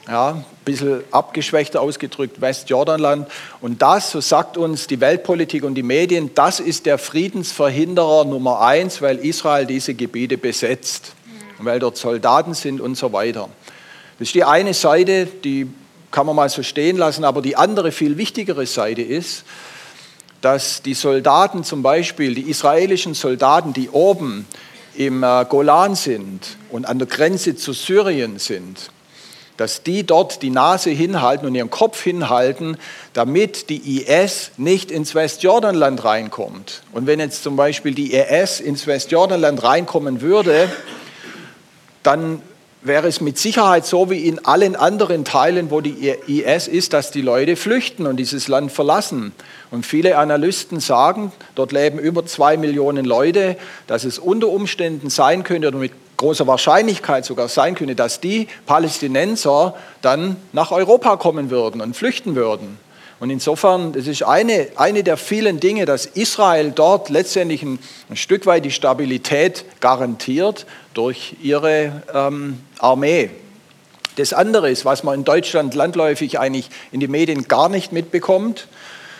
ja, 0.08 0.32
ein 0.32 0.46
bisschen 0.66 1.04
abgeschwächter 1.12 1.82
ausgedrückt, 1.82 2.42
Westjordanland. 2.42 3.28
Und 3.62 3.82
das, 3.82 4.12
so 4.12 4.20
sagt 4.20 4.58
uns 4.58 4.88
die 4.88 5.00
Weltpolitik 5.00 5.64
und 5.64 5.76
die 5.76 5.84
Medien, 5.84 6.32
das 6.34 6.60
ist 6.60 6.86
der 6.86 6.98
Friedensverhinderer 6.98 8.26
Nummer 8.26 8.62
eins, 8.62 9.02
weil 9.02 9.20
Israel 9.20 9.66
diese 9.66 9.94
Gebiete 9.94 10.38
besetzt, 10.38 11.14
weil 11.60 11.80
dort 11.80 11.96
Soldaten 11.96 12.54
sind 12.54 12.82
und 12.82 12.96
so 12.96 13.14
weiter. 13.14 13.50
Das 14.18 14.30
ist 14.30 14.36
die 14.36 14.44
eine 14.44 14.74
Seite, 14.74 15.26
die 15.26 15.70
kann 16.12 16.26
man 16.26 16.36
mal 16.36 16.50
so 16.50 16.64
stehen 16.64 16.98
lassen, 16.98 17.24
aber 17.24 17.42
die 17.42 17.56
andere, 17.56 17.92
viel 17.92 18.18
wichtigere 18.18 18.66
Seite 18.66 19.04
ist, 19.04 19.46
dass 20.42 20.82
die 20.82 20.94
Soldaten 20.94 21.64
zum 21.64 21.84
Beispiel, 21.84 22.34
die 22.34 22.50
israelischen 22.50 23.14
Soldaten, 23.14 23.74
die 23.74 23.90
oben 23.90 24.48
im 25.00 25.24
äh, 25.24 25.46
Golan 25.48 25.96
sind 25.96 26.58
und 26.70 26.86
an 26.86 27.00
der 27.00 27.08
Grenze 27.08 27.56
zu 27.56 27.72
Syrien 27.72 28.38
sind, 28.38 28.92
dass 29.56 29.82
die 29.82 30.06
dort 30.06 30.42
die 30.42 30.50
Nase 30.50 30.90
hinhalten 30.90 31.48
und 31.48 31.56
ihren 31.56 31.70
Kopf 31.70 32.04
hinhalten, 32.04 32.78
damit 33.14 33.70
die 33.70 34.02
IS 34.02 34.52
nicht 34.58 34.92
ins 34.92 35.16
Westjordanland 35.16 36.04
reinkommt. 36.04 36.84
Und 36.92 37.08
wenn 37.08 37.22
jetzt 37.22 37.44
zum 37.44 37.56
Beispiel 37.56 37.94
die 37.94 38.14
IS 38.14 38.60
ins 38.60 38.88
Westjordanland 38.88 39.64
reinkommen 39.64 40.20
würde, 40.20 40.70
dann 42.04 42.42
wäre 42.82 43.08
es 43.08 43.20
mit 43.20 43.38
Sicherheit 43.38 43.86
so 43.86 44.10
wie 44.10 44.28
in 44.28 44.46
allen 44.46 44.76
anderen 44.76 45.26
Teilen, 45.26 45.70
wo 45.70 45.82
die 45.82 46.10
IS 46.28 46.68
ist, 46.68 46.94
dass 46.94 47.12
die 47.12 47.22
Leute 47.22 47.56
flüchten 47.56 48.08
und 48.08 48.18
dieses 48.18 48.48
Land 48.48 48.72
verlassen. 48.72 49.34
Und 49.72 49.86
viele 49.86 50.18
Analysten 50.18 50.80
sagen, 50.80 51.32
dort 51.56 51.72
leben 51.72 52.00
über 52.00 52.26
zwei 52.26 52.58
Millionen 52.58 53.06
Leute, 53.06 53.58
dass 53.88 54.06
es 54.06 54.18
unter 54.18 54.48
Umständen 54.48 55.10
sein 55.10 55.44
könnte 55.44 55.68
oder 55.68 55.78
mit 55.78 55.92
großer 56.18 56.48
Wahrscheinlichkeit 56.48 57.26
sogar 57.26 57.48
sein 57.48 57.76
könnte, 57.76 57.96
dass 57.96 58.20
die 58.20 58.48
Palästinenser 58.66 59.76
dann 60.02 60.36
nach 60.54 60.72
Europa 60.72 61.18
kommen 61.18 61.50
würden 61.50 61.82
und 61.82 61.96
flüchten 61.96 62.36
würden. 62.36 62.78
Und 63.20 63.30
insofern, 63.30 63.92
das 63.92 64.08
ist 64.08 64.24
eine, 64.24 64.68
eine 64.78 65.04
der 65.04 65.18
vielen 65.18 65.60
Dinge, 65.60 65.86
dass 65.86 66.06
Israel 66.06 66.72
dort 66.72 67.10
letztendlich 67.10 67.64
ein, 67.64 67.80
ein 68.10 68.16
Stück 68.16 68.46
weit 68.46 68.64
die 68.64 68.72
Stabilität 68.72 69.66
garantiert 69.82 70.66
durch 70.94 71.36
ihre 71.42 72.02
ähm, 72.14 72.60
Armee. 72.80 73.30
Das 74.16 74.32
andere 74.34 74.70
ist, 74.70 74.86
was 74.86 75.04
man 75.04 75.20
in 75.20 75.26
Deutschland 75.26 75.76
landläufig 75.76 76.40
eigentlich 76.40 76.70
in 76.92 77.02
den 77.02 77.12
Medien 77.12 77.48
gar 77.48 77.68
nicht 77.68 77.92
mitbekommt, 77.92 78.68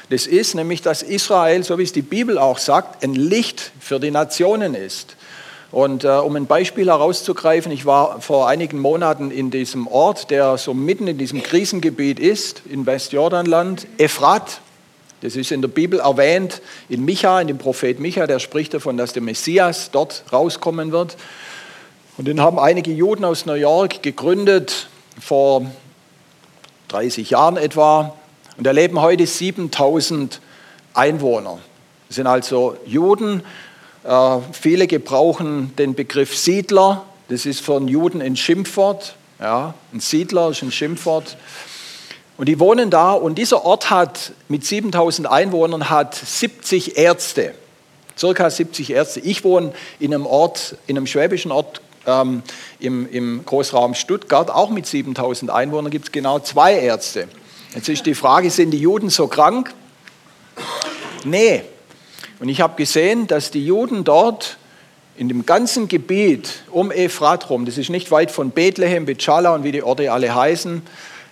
das 0.10 0.26
ist 0.26 0.56
nämlich, 0.56 0.82
dass 0.82 1.04
Israel, 1.04 1.64
so 1.64 1.78
wie 1.78 1.84
es 1.84 1.94
die 1.94 2.02
Bibel 2.02 2.38
auch 2.38 2.58
sagt, 2.58 3.04
ein 3.04 3.14
Licht 3.14 3.72
für 3.80 4.00
die 4.00 4.12
Nationen 4.12 4.74
ist. 4.74 5.16
Und 5.72 6.04
äh, 6.04 6.08
um 6.08 6.36
ein 6.36 6.48
Beispiel 6.48 6.88
herauszugreifen, 6.88 7.72
ich 7.72 7.86
war 7.86 8.22
vor 8.22 8.48
einigen 8.48 8.80
Monaten 8.80 9.30
in 9.30 9.52
diesem 9.52 9.88
Ort, 9.88 10.32
der 10.32 10.58
so 10.58 10.74
mitten 10.74 11.08
in 11.08 11.18
diesem 11.18 11.44
Krisengebiet 11.44 12.20
ist, 12.20 12.64
in 12.68 12.86
Westjordanland, 12.86 13.86
Ephrat. 13.98 14.62
Das 15.22 15.36
ist 15.36 15.52
in 15.52 15.62
der 15.62 15.68
Bibel 15.68 16.00
erwähnt, 16.00 16.62
in 16.88 17.06
Micha, 17.06 17.40
in 17.40 17.48
dem 17.48 17.58
Prophet 17.58 18.00
Micha, 18.00 18.26
der 18.26 18.40
spricht 18.40 18.74
davon, 18.74 18.98
dass 18.98 19.14
der 19.14 19.22
Messias 19.22 19.92
dort 19.92 20.24
rauskommen 20.32 20.92
wird. 20.92 21.18
Und 22.18 22.28
den 22.28 22.42
haben 22.42 22.58
einige 22.58 22.92
Juden 22.92 23.24
aus 23.24 23.46
New 23.46 23.54
York 23.54 24.02
gegründet, 24.02 24.88
vor 25.22 25.66
30 26.88 27.30
Jahren 27.30 27.58
etwa. 27.58 28.16
Und 28.58 28.66
da 28.66 28.72
leben 28.72 29.00
heute 29.00 29.28
7000 29.28 30.42
Einwohner. 30.94 31.60
Das 32.08 32.16
sind 32.16 32.28
also 32.28 32.76
Juden. 32.86 33.44
Äh, 34.10 34.40
viele 34.54 34.88
gebrauchen 34.88 35.72
den 35.78 35.94
Begriff 35.94 36.36
Siedler. 36.36 37.06
Das 37.28 37.46
ist 37.46 37.70
einen 37.70 37.88
Juden 37.88 38.24
ein 38.24 38.36
Schimpfwort. 38.36 39.16
Ja, 39.40 39.76
ein 39.94 40.00
Siedler 40.00 40.50
ist 40.50 40.64
ein 40.64 40.72
Schimpfwort. 40.72 41.38
Und 42.36 42.48
die 42.48 42.60
wohnen 42.60 42.90
da 42.90 43.12
und 43.12 43.38
dieser 43.38 43.66
Ort 43.66 43.92
hat 43.92 44.32
mit 44.48 44.66
7000 44.66 45.30
Einwohnern 45.30 45.92
hat 45.92 46.16
70 46.16 46.98
Ärzte, 46.98 47.54
circa 48.18 48.50
70 48.50 48.90
Ärzte. 48.92 49.20
Ich 49.20 49.44
wohne 49.44 49.74
in 50.00 50.12
einem 50.12 50.26
Ort, 50.26 50.78
in 50.88 50.98
einem 50.98 51.06
schwäbischen 51.06 51.52
Ort 51.52 51.82
ähm, 52.08 52.42
im, 52.80 53.08
im 53.12 53.46
Großraum 53.46 53.94
Stuttgart, 53.94 54.50
auch 54.50 54.72
mit 54.72 54.88
7000 54.88 55.52
Einwohnern, 55.52 55.92
gibt 55.92 56.06
es 56.06 56.12
genau 56.12 56.40
zwei 56.40 56.74
Ärzte. 56.80 57.28
Jetzt 57.76 57.90
ist 57.90 58.08
die 58.08 58.16
Frage, 58.16 58.50
sind 58.50 58.72
die 58.72 58.80
Juden 58.80 59.12
so 59.12 59.28
krank? 59.28 59.72
Nee. 61.26 61.64
Und 62.40 62.48
ich 62.50 62.62
habe 62.62 62.76
gesehen, 62.76 63.28
dass 63.28 63.52
die 63.52 63.66
Juden 63.66 64.04
dort 64.04 64.58
in 65.18 65.28
dem 65.28 65.46
ganzen 65.46 65.90
Gebiet 65.90 66.64
um 66.72 66.92
Ephrat 66.92 67.50
rum, 67.50 67.66
das 67.66 67.78
ist 67.78 67.90
nicht 67.90 68.10
weit 68.12 68.32
von 68.32 68.52
Bethlehem, 68.52 69.06
Betschala 69.06 69.54
und 69.54 69.66
wie 69.66 69.74
die 69.74 69.84
Orte 69.84 70.12
alle 70.14 70.34
heißen, 70.34 70.82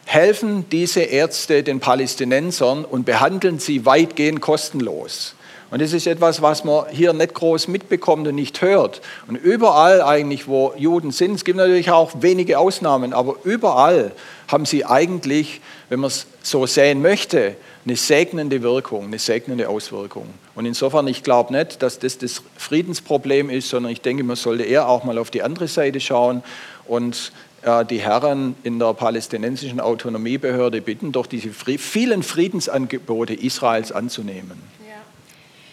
helfen 0.03 0.65
diese 0.69 1.01
Ärzte 1.01 1.63
den 1.63 1.79
Palästinensern 1.79 2.83
und 2.83 3.05
behandeln 3.05 3.59
sie 3.59 3.85
weitgehend 3.85 4.41
kostenlos. 4.41 5.35
Und 5.69 5.81
das 5.81 5.91
ist 5.91 6.07
etwas, 6.07 6.41
was 6.41 6.63
man 6.63 6.85
hier 6.89 7.11
nicht 7.11 7.33
groß 7.33 7.67
mitbekommt 7.67 8.27
und 8.27 8.35
nicht 8.35 8.61
hört. 8.61 9.01
Und 9.27 9.35
überall 9.35 10.01
eigentlich, 10.01 10.47
wo 10.47 10.73
Juden 10.77 11.11
sind, 11.11 11.35
es 11.35 11.43
gibt 11.43 11.57
natürlich 11.57 11.91
auch 11.91 12.11
wenige 12.21 12.57
Ausnahmen, 12.57 13.13
aber 13.13 13.35
überall 13.43 14.11
haben 14.47 14.65
sie 14.65 14.85
eigentlich, 14.85 15.59
wenn 15.89 15.99
man 15.99 16.07
es 16.07 16.25
so 16.41 16.65
sehen 16.65 17.01
möchte, 17.01 17.55
eine 17.85 17.95
segnende 17.97 18.61
Wirkung, 18.63 19.05
eine 19.05 19.19
segnende 19.19 19.67
Auswirkung. 19.67 20.27
Und 20.55 20.65
insofern, 20.65 21.07
ich 21.07 21.23
glaube 21.23 21.53
nicht, 21.53 21.81
dass 21.81 21.99
das 21.99 22.17
das 22.17 22.41
Friedensproblem 22.57 23.49
ist, 23.49 23.69
sondern 23.69 23.91
ich 23.91 24.01
denke, 24.01 24.23
man 24.23 24.35
sollte 24.37 24.63
eher 24.63 24.87
auch 24.87 25.03
mal 25.03 25.17
auf 25.17 25.31
die 25.31 25.41
andere 25.41 25.67
Seite 25.67 25.99
schauen 25.99 26.43
und 26.85 27.31
äh, 27.61 27.85
die 27.85 27.99
Herren 27.99 28.55
in 28.63 28.79
der 28.79 28.93
palästinensischen 28.93 29.79
Autonomiebehörde 29.79 30.81
bitten, 30.81 31.11
doch 31.11 31.27
diese 31.27 31.49
vielen 31.49 32.23
Friedensangebote 32.23 33.33
Israels 33.33 33.91
anzunehmen. 33.91 34.61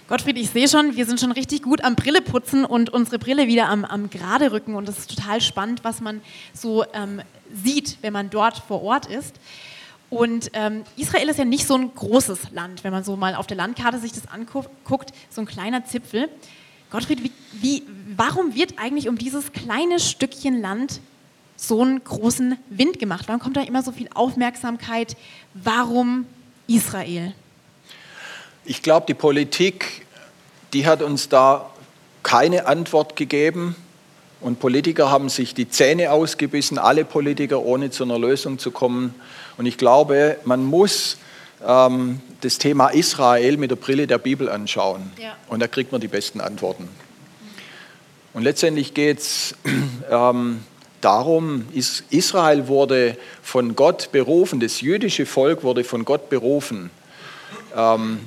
Gottfried, 0.07 0.37
ich 0.37 0.51
sehe 0.51 0.69
schon, 0.69 0.97
wir 0.97 1.07
sind 1.07 1.19
schon 1.19 1.33
richtig 1.33 1.63
gut 1.63 1.83
am 1.83 1.97
Brille 1.97 2.21
putzen 2.21 2.67
und 2.67 2.91
unsere 2.91 3.19
Brille 3.19 3.47
wieder 3.47 3.71
am, 3.71 3.87
am 3.87 4.11
gerade 4.11 4.53
rücken. 4.53 4.75
Und 4.75 4.87
das 4.87 4.99
ist 4.99 5.17
total 5.17 5.41
spannend, 5.41 5.83
was 5.83 6.03
man 6.03 6.21
so 6.53 6.85
ähm, 6.93 7.23
sieht, 7.51 7.97
wenn 8.03 8.13
man 8.13 8.29
dort 8.29 8.59
vor 8.59 8.83
Ort 8.83 9.07
ist. 9.07 9.35
Und 10.11 10.51
ähm, 10.53 10.83
Israel 10.99 11.31
ist 11.31 11.39
ja 11.39 11.47
nicht 11.47 11.67
so 11.67 11.75
ein 11.75 11.95
großes 11.95 12.51
Land, 12.53 12.85
wenn 12.85 12.93
man 12.93 13.03
so 13.03 13.17
mal 13.17 13.35
auf 13.35 13.47
der 13.47 13.57
Landkarte 13.57 13.99
sich 13.99 14.13
das 14.13 14.29
anguckt, 14.29 15.15
so 15.31 15.41
ein 15.41 15.47
kleiner 15.47 15.87
Zipfel. 15.87 16.29
Gottfried, 16.91 17.25
wie, 17.25 17.33
wie, 17.53 17.83
warum 18.15 18.55
wird 18.55 18.79
eigentlich 18.79 19.09
um 19.09 19.17
dieses 19.17 19.53
kleine 19.53 19.99
Stückchen 19.99 20.61
Land 20.61 21.01
so 21.57 21.81
einen 21.81 22.05
großen 22.05 22.59
Wind 22.69 22.99
gemacht? 22.99 23.25
Warum 23.27 23.41
kommt 23.41 23.57
da 23.57 23.63
immer 23.63 23.83
so 23.83 23.91
viel 23.91 24.11
Aufmerksamkeit? 24.13 25.17
Warum 25.55 26.27
Israel? 26.67 27.33
Ich 28.65 28.83
glaube, 28.83 29.07
die 29.07 29.15
Politik, 29.15 30.07
die 30.73 30.87
hat 30.87 31.03
uns 31.03 31.29
da 31.29 31.71
keine 32.23 32.67
Antwort 32.67 33.15
gegeben. 33.15 33.77
Und 34.41 34.59
Politiker 34.59 35.11
haben 35.11 35.29
sich 35.29 35.55
die 35.55 35.69
Zähne 35.69 36.11
ausgebissen, 36.13 36.79
alle 36.79 37.05
Politiker, 37.05 37.63
ohne 37.63 37.91
zu 37.91 38.05
einer 38.05 38.19
Lösung 38.19 38.59
zu 38.59 38.71
kommen. 38.71 39.15
Und 39.57 39.67
ich 39.67 39.79
glaube, 39.79 40.39
man 40.45 40.65
muss 40.65 41.19
ähm, 41.67 42.21
das 42.41 42.59
Thema 42.59 42.89
Israel 42.89 43.57
mit 43.57 43.71
der 43.71 43.77
Brille 43.77 44.07
der 44.07 44.19
Bibel 44.19 44.49
anschauen. 44.49 45.13
Ja. 45.21 45.37
Und 45.49 45.61
da 45.61 45.67
kriegt 45.67 45.93
man 45.93 46.01
die 46.01 46.09
besten 46.09 46.41
Antworten. 46.41 46.89
Und 48.33 48.43
letztendlich 48.43 48.95
geht 48.95 49.19
es 49.19 49.55
ähm, 50.11 50.63
darum, 51.01 51.67
Israel 52.11 52.67
wurde 52.69 53.17
von 53.43 53.77
Gott 53.77 54.11
berufen, 54.11 54.61
das 54.61 54.81
jüdische 54.81 55.27
Volk 55.27 55.63
wurde 55.63 55.85
von 55.85 56.05
Gott 56.05 56.31
berufen. 56.31 56.91
Ähm, 57.77 58.21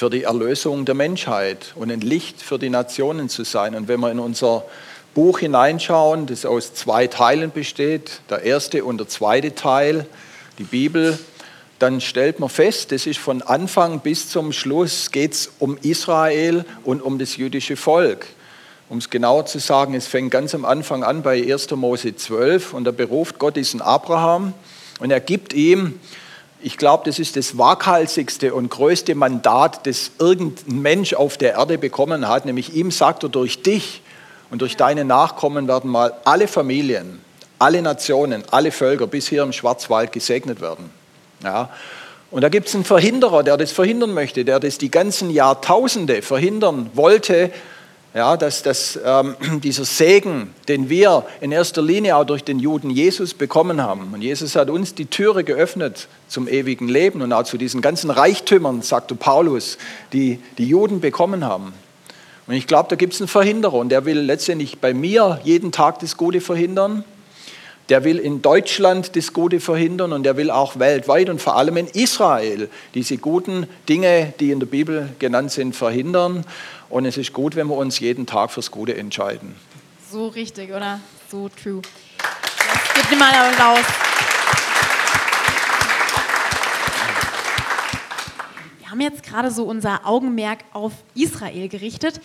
für 0.00 0.08
die 0.08 0.22
Erlösung 0.22 0.86
der 0.86 0.94
Menschheit 0.94 1.74
und 1.74 1.92
ein 1.92 2.00
Licht 2.00 2.40
für 2.40 2.58
die 2.58 2.70
Nationen 2.70 3.28
zu 3.28 3.44
sein. 3.44 3.74
Und 3.74 3.86
wenn 3.86 4.00
wir 4.00 4.10
in 4.10 4.18
unser 4.18 4.64
Buch 5.14 5.40
hineinschauen, 5.40 6.24
das 6.24 6.46
aus 6.46 6.72
zwei 6.72 7.06
Teilen 7.06 7.50
besteht, 7.50 8.22
der 8.30 8.42
erste 8.42 8.82
und 8.82 8.96
der 8.96 9.08
zweite 9.08 9.54
Teil, 9.54 10.06
die 10.56 10.64
Bibel, 10.64 11.18
dann 11.80 12.00
stellt 12.00 12.40
man 12.40 12.48
fest, 12.48 12.92
das 12.92 13.04
ist 13.04 13.18
von 13.18 13.42
Anfang 13.42 14.00
bis 14.00 14.30
zum 14.30 14.52
Schluss 14.52 15.10
geht 15.10 15.34
es 15.34 15.52
um 15.58 15.76
Israel 15.82 16.64
und 16.82 17.02
um 17.02 17.18
das 17.18 17.36
jüdische 17.36 17.76
Volk. 17.76 18.24
Um 18.88 18.96
es 18.96 19.10
genauer 19.10 19.44
zu 19.44 19.58
sagen, 19.58 19.92
es 19.92 20.06
fängt 20.06 20.30
ganz 20.30 20.54
am 20.54 20.64
Anfang 20.64 21.04
an 21.04 21.20
bei 21.20 21.52
1. 21.52 21.72
Mose 21.72 22.16
12 22.16 22.72
und 22.72 22.84
da 22.84 22.90
beruft 22.90 23.38
Gott 23.38 23.54
diesen 23.54 23.82
Abraham 23.82 24.54
und 24.98 25.10
er 25.10 25.20
gibt 25.20 25.52
ihm 25.52 26.00
ich 26.62 26.76
glaube, 26.76 27.04
das 27.06 27.18
ist 27.18 27.36
das 27.36 27.56
waghalsigste 27.58 28.54
und 28.54 28.70
größte 28.70 29.14
Mandat, 29.14 29.86
das 29.86 30.10
irgendein 30.18 30.80
Mensch 30.80 31.14
auf 31.14 31.36
der 31.36 31.54
Erde 31.54 31.78
bekommen 31.78 32.28
hat. 32.28 32.44
Nämlich 32.44 32.74
ihm 32.74 32.90
sagt 32.90 33.22
er, 33.22 33.28
durch 33.28 33.62
dich 33.62 34.02
und 34.50 34.62
durch 34.62 34.76
deine 34.76 35.04
Nachkommen 35.04 35.68
werden 35.68 35.90
mal 35.90 36.12
alle 36.24 36.48
Familien, 36.48 37.20
alle 37.58 37.82
Nationen, 37.82 38.44
alle 38.50 38.72
Völker 38.72 39.06
bis 39.06 39.28
hier 39.28 39.42
im 39.42 39.52
Schwarzwald 39.52 40.12
gesegnet 40.12 40.60
werden. 40.60 40.90
Ja. 41.42 41.70
Und 42.30 42.42
da 42.42 42.48
gibt 42.48 42.68
es 42.68 42.74
einen 42.74 42.84
Verhinderer, 42.84 43.42
der 43.42 43.56
das 43.56 43.72
verhindern 43.72 44.14
möchte, 44.14 44.44
der 44.44 44.60
das 44.60 44.78
die 44.78 44.90
ganzen 44.90 45.30
Jahrtausende 45.30 46.22
verhindern 46.22 46.90
wollte, 46.94 47.50
ja, 48.14 48.36
dass, 48.36 48.62
dass 48.62 48.98
ähm, 49.04 49.36
dieser 49.62 49.84
Segen, 49.84 50.54
den 50.68 50.88
wir 50.88 51.24
in 51.40 51.52
erster 51.52 51.82
Linie 51.82 52.16
auch 52.16 52.24
durch 52.24 52.44
den 52.44 52.58
Juden 52.58 52.90
Jesus 52.90 53.34
bekommen 53.34 53.82
haben, 53.82 54.12
und 54.12 54.22
Jesus 54.22 54.56
hat 54.56 54.70
uns 54.70 54.94
die 54.94 55.06
Türe 55.06 55.44
geöffnet 55.44 56.08
zum 56.28 56.48
ewigen 56.48 56.88
Leben 56.88 57.22
und 57.22 57.32
auch 57.32 57.44
zu 57.44 57.56
diesen 57.56 57.80
ganzen 57.80 58.10
Reichtümern, 58.10 58.82
sagte 58.82 59.14
Paulus, 59.14 59.78
die 60.12 60.40
die 60.58 60.66
Juden 60.66 61.00
bekommen 61.00 61.44
haben. 61.44 61.72
Und 62.46 62.54
ich 62.54 62.66
glaube, 62.66 62.88
da 62.88 62.96
gibt 62.96 63.14
es 63.14 63.20
einen 63.20 63.28
Verhinderer 63.28 63.74
und 63.74 63.90
der 63.90 64.04
will 64.04 64.18
letztendlich 64.18 64.78
bei 64.80 64.92
mir 64.92 65.40
jeden 65.44 65.70
Tag 65.70 66.00
das 66.00 66.16
Gute 66.16 66.40
verhindern. 66.40 67.04
Der 67.90 68.04
will 68.04 68.18
in 68.18 68.40
Deutschland 68.40 69.16
das 69.16 69.32
Gute 69.32 69.58
verhindern 69.58 70.12
und 70.12 70.22
der 70.22 70.36
will 70.36 70.52
auch 70.52 70.78
weltweit 70.78 71.28
und 71.28 71.42
vor 71.42 71.56
allem 71.56 71.76
in 71.76 71.88
Israel 71.88 72.70
diese 72.94 73.18
guten 73.18 73.66
Dinge, 73.88 74.32
die 74.38 74.52
in 74.52 74.60
der 74.60 74.68
Bibel 74.68 75.08
genannt 75.18 75.50
sind, 75.50 75.74
verhindern. 75.74 76.44
Und 76.88 77.04
es 77.04 77.16
ist 77.16 77.32
gut, 77.32 77.56
wenn 77.56 77.66
wir 77.66 77.76
uns 77.76 77.98
jeden 77.98 78.26
Tag 78.26 78.52
fürs 78.52 78.70
Gute 78.70 78.96
entscheiden. 78.96 79.56
So 80.08 80.28
richtig, 80.28 80.70
oder? 80.70 81.00
So 81.28 81.48
true. 81.48 81.82
Gib 82.94 83.10
mir 83.10 83.16
mal 83.16 83.32
einen 83.32 83.54
Applaus. 83.54 83.84
Wir 88.78 88.88
haben 88.88 89.00
jetzt 89.00 89.24
gerade 89.24 89.50
so 89.50 89.64
unser 89.64 90.06
Augenmerk 90.06 90.60
auf 90.72 90.92
Israel 91.16 91.68
gerichtet. 91.68 92.20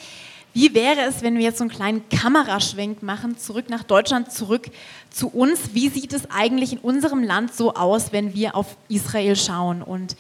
Wie 0.56 0.74
wäre 0.74 1.02
es, 1.02 1.22
wenn 1.22 1.38
wir 1.38 1.44
jetzt 1.44 1.58
so 1.58 1.66
einen 1.66 1.70
kleinen 1.70 2.08
Kameraschwenk 2.08 3.04
machen, 3.04 3.38
zurück 3.38 3.70
nach 3.70 3.84
Deutschland, 3.84 4.32
zurück 4.32 4.70
zu 5.10 5.28
uns? 5.28 5.74
Wie 5.74 5.90
sieht 5.90 6.14
es 6.14 6.32
eigentlich 6.32 6.72
in 6.72 6.78
unserem 6.78 7.24
Land 7.24 7.54
so 7.54 7.74
aus, 7.74 8.14
wenn 8.14 8.34
wir 8.34 8.56
auf 8.56 8.78
Israel 8.88 9.36
schauen? 9.36 9.82
Und 9.82 10.14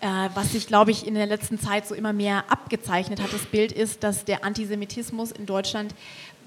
äh, 0.00 0.28
was 0.34 0.50
sich, 0.50 0.66
glaube 0.66 0.90
ich, 0.90 1.06
in 1.06 1.14
der 1.14 1.26
letzten 1.26 1.60
Zeit 1.60 1.86
so 1.86 1.94
immer 1.94 2.12
mehr 2.12 2.50
abgezeichnet 2.50 3.22
hat, 3.22 3.32
das 3.32 3.42
Bild 3.42 3.70
ist, 3.70 4.02
dass 4.02 4.24
der 4.24 4.44
Antisemitismus 4.44 5.30
in 5.30 5.46
Deutschland 5.46 5.94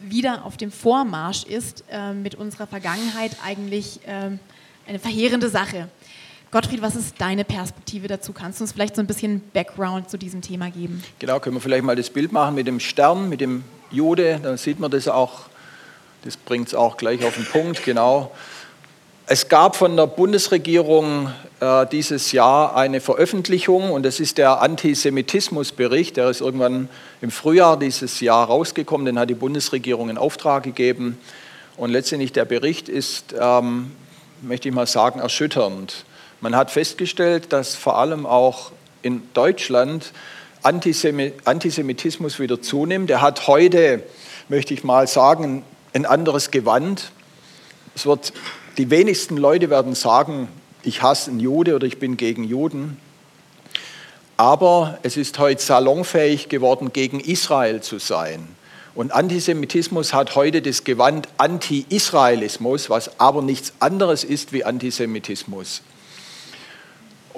wieder 0.02 0.44
auf 0.44 0.58
dem 0.58 0.70
Vormarsch 0.70 1.46
ist, 1.46 1.86
äh, 1.90 2.12
mit 2.12 2.36
unserer 2.36 2.68
Vergangenheit 2.68 3.38
eigentlich 3.42 4.02
äh, 4.06 4.38
eine 4.86 5.00
verheerende 5.00 5.48
Sache. 5.48 5.88
Gottfried, 6.52 6.82
was 6.82 6.96
ist 6.96 7.14
deine 7.20 7.46
Perspektive 7.46 8.08
dazu? 8.08 8.34
Kannst 8.34 8.60
du 8.60 8.64
uns 8.64 8.72
vielleicht 8.72 8.96
so 8.96 9.02
ein 9.02 9.08
bisschen 9.08 9.42
Background 9.54 10.10
zu 10.10 10.18
diesem 10.18 10.42
Thema 10.42 10.72
geben? 10.72 11.04
Genau, 11.20 11.40
können 11.40 11.56
wir 11.56 11.62
vielleicht 11.62 11.84
mal 11.84 11.96
das 11.96 12.10
Bild 12.10 12.32
machen 12.32 12.56
mit 12.56 12.66
dem 12.66 12.80
Stern, 12.80 13.30
mit 13.30 13.40
dem 13.40 13.64
Jude, 13.92 14.40
da 14.42 14.58
sieht 14.58 14.80
man 14.80 14.90
das 14.90 15.08
auch, 15.08 15.42
das 16.24 16.38
bringt 16.38 16.70
es 16.70 16.74
auch 16.74 16.98
gleich 16.98 17.24
auf 17.24 17.36
den 17.36 17.46
Punkt, 17.46 17.84
genau. 17.84 18.32
es 19.28 19.48
gab 19.48 19.76
von 19.76 19.96
der 19.96 20.08
Bundesregierung 20.08 21.32
äh, 21.60 21.86
dieses 21.86 22.32
Jahr 22.32 22.76
eine 22.76 23.00
Veröffentlichung 23.00 23.92
und 23.92 24.02
das 24.02 24.20
ist 24.20 24.40
der 24.40 24.60
Antisemitismusbericht, 24.64 26.18
der 26.18 26.32
ist 26.32 26.42
irgendwann 26.42 26.90
im 27.22 27.30
Frühjahr 27.30 27.78
dieses 27.78 28.22
Jahr 28.22 28.48
rausgekommen, 28.48 29.06
den 29.06 29.20
hat 29.20 29.30
die 29.30 29.36
Bundesregierung 29.36 30.10
in 30.10 30.18
Auftrag 30.18 30.64
gegeben 30.64 31.20
und 31.78 31.92
letztendlich 31.92 32.32
der 32.34 32.46
Bericht 32.46 32.90
ist, 32.90 33.36
ähm, 33.40 33.92
möchte 34.42 34.68
ich 34.68 34.74
mal 34.74 34.88
sagen, 34.88 35.20
erschütternd. 35.20 36.06
Man 36.42 36.56
hat 36.56 36.72
festgestellt, 36.72 37.52
dass 37.52 37.76
vor 37.76 37.98
allem 37.98 38.26
auch 38.26 38.72
in 39.02 39.24
Deutschland 39.34 40.14
Antisemitismus 40.64 42.40
wieder 42.40 42.62
zunimmt. 42.62 43.10
Er 43.10 43.22
hat 43.22 43.48
heute, 43.48 44.04
möchte 44.48 44.74
ich 44.74 44.84
mal 44.84 45.08
sagen, 45.08 45.64
ein 45.94 46.06
anderes 46.06 46.52
Gewand. 46.52 47.12
Es 47.94 48.06
wird 48.06 48.32
die 48.78 48.90
wenigsten 48.90 49.36
Leute 49.36 49.70
werden 49.70 49.96
sagen, 49.96 50.48
ich 50.84 51.02
hasse 51.02 51.32
einen 51.32 51.42
Jude 51.42 51.76
oder 51.76 51.86
ich 51.86 52.00
bin 52.00 52.16
gegen 52.16 52.46
Juden. 52.46 52.98
Aber 54.38 54.98
es 55.04 55.18
ist 55.18 55.38
heute 55.40 55.62
salonfähig 55.62 56.48
geworden, 56.48 56.94
gegen 56.94 57.20
Israel 57.20 57.82
zu 57.82 58.00
sein. 58.00 58.48
Und 58.96 59.12
Antisemitismus 59.12 60.14
hat 60.14 60.36
heute 60.36 60.62
das 60.62 60.86
Gewand 60.86 61.28
Anti-Israelismus, 61.38 62.90
was 62.90 63.20
aber 63.20 63.42
nichts 63.42 63.74
anderes 63.80 64.24
ist 64.24 64.54
wie 64.54 64.64
Antisemitismus. 64.64 65.82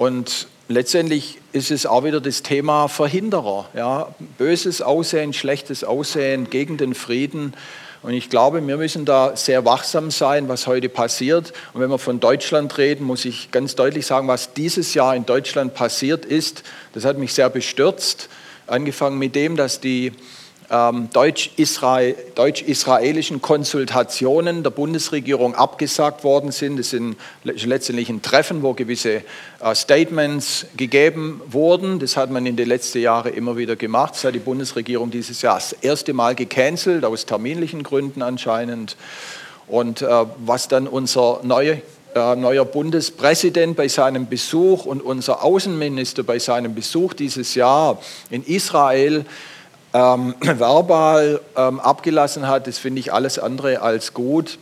Und 0.02 0.48
letztendlich 0.66 1.38
ist 1.52 1.70
es 1.70 1.86
auch 1.86 2.02
wieder 2.02 2.20
das 2.20 2.42
Thema 2.42 2.88
Verhinderer. 2.88 3.68
Ja? 3.72 4.12
Böses 4.36 4.82
Aussehen, 4.82 5.32
schlechtes 5.32 5.84
Aussehen 5.84 6.50
gegen 6.50 6.76
den 6.76 6.96
Frieden. 6.96 7.54
Und 8.02 8.12
ich 8.12 8.28
glaube, 8.28 8.66
wir 8.66 8.76
müssen 8.76 9.04
da 9.04 9.36
sehr 9.36 9.64
wachsam 9.64 10.10
sein, 10.10 10.48
was 10.48 10.66
heute 10.66 10.88
passiert. 10.88 11.52
Und 11.72 11.82
wenn 11.82 11.88
wir 11.88 11.98
von 11.98 12.18
Deutschland 12.18 12.76
reden, 12.78 13.04
muss 13.06 13.24
ich 13.24 13.52
ganz 13.52 13.76
deutlich 13.76 14.04
sagen, 14.04 14.26
was 14.26 14.54
dieses 14.54 14.92
Jahr 14.94 15.14
in 15.14 15.24
Deutschland 15.24 15.72
passiert 15.74 16.24
ist, 16.24 16.64
das 16.94 17.04
hat 17.04 17.16
mich 17.16 17.32
sehr 17.32 17.48
bestürzt. 17.48 18.28
Angefangen 18.66 19.20
mit 19.20 19.36
dem, 19.36 19.54
dass 19.54 19.78
die 19.78 20.14
ähm, 20.72 21.10
deutsch-israelischen 21.12 23.42
Konsultationen 23.42 24.62
der 24.62 24.70
Bundesregierung 24.70 25.54
abgesagt 25.54 26.24
worden 26.24 26.50
sind. 26.50 26.80
Es 26.80 26.88
sind 26.90 27.16
letztendlich 27.44 28.08
ein 28.08 28.22
Treffen, 28.22 28.62
wo 28.62 28.72
gewisse 28.72 29.22
äh, 29.60 29.74
Statements 29.74 30.64
gegeben 30.76 31.42
wurden. 31.46 31.98
Das 31.98 32.16
hat 32.16 32.30
man 32.30 32.46
in 32.46 32.56
den 32.56 32.68
letzten 32.68 33.02
Jahren 33.02 33.34
immer 33.34 33.58
wieder 33.58 33.76
gemacht. 33.76 34.14
Das 34.14 34.24
hat 34.24 34.34
die 34.34 34.38
Bundesregierung 34.38 35.10
dieses 35.10 35.42
Jahr 35.42 35.56
das 35.56 35.74
erste 35.74 36.14
Mal 36.14 36.34
gecancelt, 36.34 37.04
aus 37.04 37.26
terminlichen 37.26 37.82
Gründen 37.82 38.22
anscheinend. 38.22 38.96
Und 39.68 40.00
äh, 40.00 40.24
was 40.38 40.68
dann 40.68 40.88
unser 40.88 41.40
neuer 41.42 41.76
äh, 42.14 42.36
neuer 42.36 42.66
Bundespräsident 42.66 43.74
bei 43.74 43.88
seinem 43.88 44.26
Besuch 44.26 44.84
und 44.84 45.00
unser 45.00 45.42
Außenminister 45.42 46.22
bei 46.22 46.38
seinem 46.38 46.74
Besuch 46.74 47.14
dieses 47.14 47.54
Jahr 47.54 48.02
in 48.28 48.44
Israel 48.44 49.24
ähm, 49.92 50.34
verbal 50.40 51.40
ähm, 51.56 51.80
abgelassen 51.80 52.48
hat, 52.48 52.66
das 52.66 52.78
finde 52.78 53.00
ich 53.00 53.12
alles 53.12 53.38
andere 53.38 53.82
als 53.82 54.14
gut. 54.14 54.58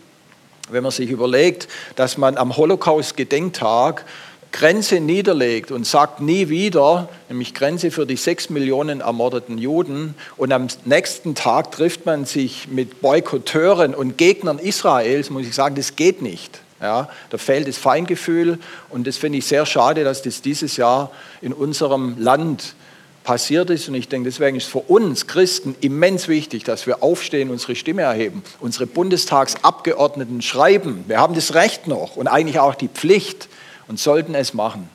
Wenn 0.71 0.83
man 0.83 0.93
sich 0.93 1.11
überlegt, 1.11 1.69
dass 1.97 2.17
man 2.17 2.37
am 2.37 2.57
Holocaust-Gedenktag 2.57 4.05
Grenze 4.53 5.01
niederlegt 5.01 5.71
und 5.71 5.87
sagt 5.87 6.21
nie 6.21 6.49
wieder, 6.49 7.09
nämlich 7.29 7.55
Grenze 7.55 7.91
für 7.91 8.05
die 8.05 8.17
sechs 8.17 8.51
Millionen 8.51 9.01
ermordeten 9.01 9.59
Juden, 9.59 10.15
und 10.37 10.53
am 10.53 10.67
nächsten 10.85 11.35
Tag 11.35 11.73
trifft 11.73 12.05
man 12.07 12.25
sich 12.25 12.69
mit 12.69 13.01
Boykotteuren 13.01 13.95
und 13.95 14.19
Gegnern 14.19 14.59
Israels, 14.59 15.31
muss 15.31 15.47
ich 15.47 15.55
sagen, 15.55 15.77
das 15.77 15.97
geht 15.97 16.21
nicht. 16.23 16.61
Ja, 16.81 17.11
da 17.29 17.37
fehlt 17.37 17.69
das 17.69 17.77
Feingefühl 17.77 18.59
und 18.89 19.07
das 19.07 19.19
finde 19.19 19.39
ich 19.39 19.47
sehr 19.47 19.67
schade, 19.67 20.03
dass 20.03 20.23
das 20.23 20.41
dieses 20.41 20.79
Jahr 20.79 21.11
in 21.43 21.53
unserem 21.53 22.17
Land 22.19 22.75
passiert 23.25 23.71
ist. 23.71 23.89
Und 23.89 23.95
ich 23.95 24.09
denke, 24.09 24.29
deswegen 24.29 24.57
ist 24.57 24.65
es 24.65 24.71
für 24.71 24.79
uns 24.79 25.27
Christen 25.27 25.75
immens 25.81 26.29
wichtig, 26.29 26.65
dass 26.65 26.87
wir 26.87 27.03
aufstehen, 27.03 27.51
unsere 27.51 27.77
Stimme 27.77 28.03
erheben, 28.03 28.43
unsere 28.61 28.87
Bundestagsabgeordneten 28.87 30.43
schreiben. 30.43 31.05
Wir 31.07 31.19
haben 31.19 31.35
das 31.35 31.55
Recht 31.55 31.87
noch 31.87 32.17
und 32.17 32.29
eigentlich 32.29 32.61
auch 32.61 32.75
die 32.75 32.89
Pflicht 32.89 33.49
und 33.89 33.99
sollten 33.99 34.35
es 34.35 34.55
machen. 34.55 34.89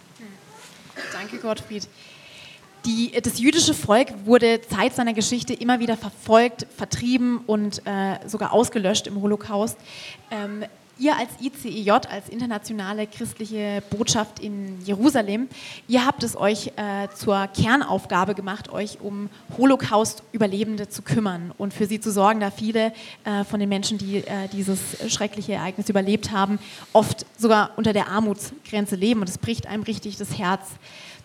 Danke, 1.13 1.37
Gottfried. 1.37 1.87
Die, 2.85 3.11
das 3.19 3.39
jüdische 3.39 3.73
Volk 3.73 4.09
wurde 4.25 4.61
Zeit 4.61 4.93
seiner 4.93 5.13
Geschichte 5.13 5.53
immer 5.53 5.79
wieder 5.79 5.97
verfolgt, 5.97 6.67
vertrieben 6.77 7.39
und 7.47 7.81
äh, 7.85 8.19
sogar 8.27 8.53
ausgelöscht 8.53 9.07
im 9.07 9.19
Holocaust. 9.21 9.75
Ähm, 10.29 10.63
Ihr 10.97 11.17
als 11.17 11.29
ICEJ, 11.41 11.91
als 11.91 12.29
internationale 12.29 13.05
christliche 13.05 13.83
Botschaft 13.89 14.39
in 14.39 14.81
Jerusalem, 14.85 15.49
ihr 15.89 16.05
habt 16.05 16.23
es 16.23 16.37
euch 16.37 16.71
äh, 16.77 17.09
zur 17.13 17.47
Kernaufgabe 17.47 18.33
gemacht, 18.33 18.71
euch 18.71 19.01
um 19.01 19.29
Holocaust-Überlebende 19.57 20.87
zu 20.87 21.01
kümmern 21.01 21.51
und 21.57 21.73
für 21.73 21.85
sie 21.85 21.99
zu 21.99 22.11
sorgen, 22.11 22.39
da 22.39 22.49
viele 22.49 22.93
äh, 23.25 23.43
von 23.43 23.59
den 23.59 23.67
Menschen, 23.67 23.97
die 23.97 24.19
äh, 24.19 24.47
dieses 24.53 25.11
schreckliche 25.11 25.53
Ereignis 25.53 25.89
überlebt 25.89 26.31
haben, 26.31 26.59
oft 26.93 27.25
sogar 27.37 27.71
unter 27.75 27.91
der 27.91 28.07
Armutsgrenze 28.07 28.95
leben. 28.95 29.19
Und 29.19 29.27
es 29.27 29.37
bricht 29.37 29.67
einem 29.67 29.83
richtig 29.83 30.15
das 30.15 30.37
Herz 30.37 30.61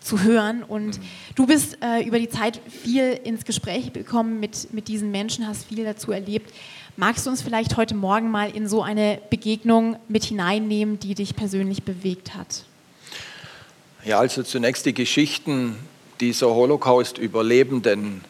zu 0.01 0.21
hören. 0.21 0.63
Und 0.63 0.97
mhm. 0.97 1.03
du 1.35 1.45
bist 1.45 1.77
äh, 1.81 2.03
über 2.05 2.19
die 2.19 2.29
Zeit 2.29 2.59
viel 2.67 3.13
ins 3.23 3.45
Gespräch 3.45 3.93
gekommen 3.93 4.39
mit, 4.41 4.73
mit 4.73 4.87
diesen 4.89 5.11
Menschen, 5.11 5.47
hast 5.47 5.65
viel 5.65 5.85
dazu 5.85 6.11
erlebt. 6.11 6.51
Magst 6.97 7.25
du 7.25 7.29
uns 7.29 7.41
vielleicht 7.41 7.77
heute 7.77 7.95
Morgen 7.95 8.31
mal 8.31 8.53
in 8.53 8.67
so 8.67 8.83
eine 8.83 9.19
Begegnung 9.29 9.95
mit 10.09 10.25
hineinnehmen, 10.25 10.99
die 10.99 11.15
dich 11.15 11.35
persönlich 11.35 11.83
bewegt 11.83 12.35
hat? 12.35 12.65
Ja, 14.03 14.19
also 14.19 14.43
zunächst 14.43 14.85
die 14.85 14.93
Geschichten 14.93 15.77
dieser 16.19 16.49
Holocaust-Überlebenden, 16.53 18.25